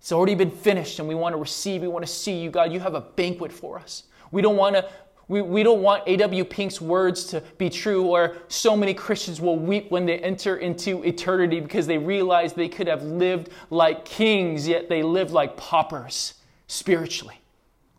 It's 0.00 0.12
already 0.12 0.34
been 0.34 0.50
finished 0.50 0.98
and 0.98 1.06
we 1.06 1.14
want 1.14 1.34
to 1.34 1.36
receive, 1.38 1.82
we 1.82 1.88
want 1.88 2.06
to 2.06 2.12
see 2.12 2.40
you, 2.40 2.50
God. 2.50 2.72
You 2.72 2.80
have 2.80 2.94
a 2.94 3.02
banquet 3.02 3.52
for 3.52 3.78
us. 3.78 4.04
We 4.32 4.42
don't 4.42 4.56
want 4.56 4.76
to 4.76 4.88
we, 5.30 5.42
we 5.42 5.62
don't 5.62 5.80
want 5.80 6.02
A.W. 6.08 6.44
Pink's 6.44 6.80
words 6.80 7.22
to 7.26 7.40
be 7.56 7.70
true, 7.70 8.04
where 8.04 8.38
so 8.48 8.76
many 8.76 8.92
Christians 8.92 9.40
will 9.40 9.56
weep 9.56 9.88
when 9.92 10.04
they 10.04 10.18
enter 10.18 10.56
into 10.56 11.04
eternity 11.04 11.60
because 11.60 11.86
they 11.86 11.98
realize 11.98 12.52
they 12.52 12.68
could 12.68 12.88
have 12.88 13.04
lived 13.04 13.50
like 13.70 14.04
kings, 14.04 14.66
yet 14.66 14.88
they 14.88 15.04
lived 15.04 15.30
like 15.30 15.56
paupers 15.56 16.34
spiritually. 16.66 17.40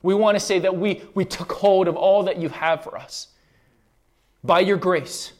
We 0.03 0.13
want 0.13 0.35
to 0.35 0.41
say 0.41 0.59
that 0.59 0.75
we, 0.75 1.03
we 1.13 1.23
took 1.23 1.53
hold 1.53 1.87
of 1.87 1.95
all 1.95 2.23
that 2.23 2.35
you 2.35 2.49
have 2.49 2.83
for 2.83 2.97
us 2.97 3.29
by 4.43 4.59
your 4.59 4.75
grace, 4.75 5.31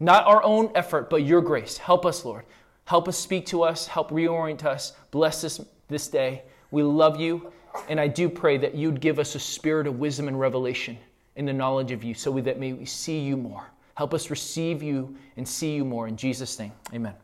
not 0.00 0.26
our 0.26 0.42
own 0.42 0.70
effort, 0.74 1.08
but 1.08 1.22
your 1.22 1.40
grace. 1.40 1.78
Help 1.78 2.04
us, 2.04 2.26
Lord. 2.26 2.44
Help 2.84 3.08
us 3.08 3.16
speak 3.16 3.46
to 3.46 3.62
us, 3.62 3.86
help 3.86 4.10
reorient 4.10 4.66
us. 4.66 4.92
Bless 5.12 5.44
us 5.44 5.64
this 5.88 6.08
day. 6.08 6.42
We 6.70 6.82
love 6.82 7.20
you, 7.20 7.52
and 7.88 7.98
I 8.00 8.06
do 8.08 8.28
pray 8.28 8.58
that 8.58 8.74
you'd 8.74 9.00
give 9.00 9.18
us 9.18 9.34
a 9.34 9.40
spirit 9.40 9.86
of 9.86 9.98
wisdom 9.98 10.28
and 10.28 10.38
revelation 10.38 10.98
in 11.36 11.46
the 11.46 11.52
knowledge 11.52 11.92
of 11.92 12.04
you 12.04 12.14
so 12.14 12.38
that 12.40 12.58
may 12.58 12.72
we 12.72 12.84
see 12.84 13.20
you 13.20 13.36
more. 13.36 13.66
Help 13.94 14.14
us 14.14 14.30
receive 14.30 14.82
you 14.82 15.16
and 15.36 15.46
see 15.48 15.74
you 15.74 15.84
more. 15.84 16.06
In 16.06 16.16
Jesus' 16.16 16.58
name, 16.58 16.72
amen. 16.94 17.14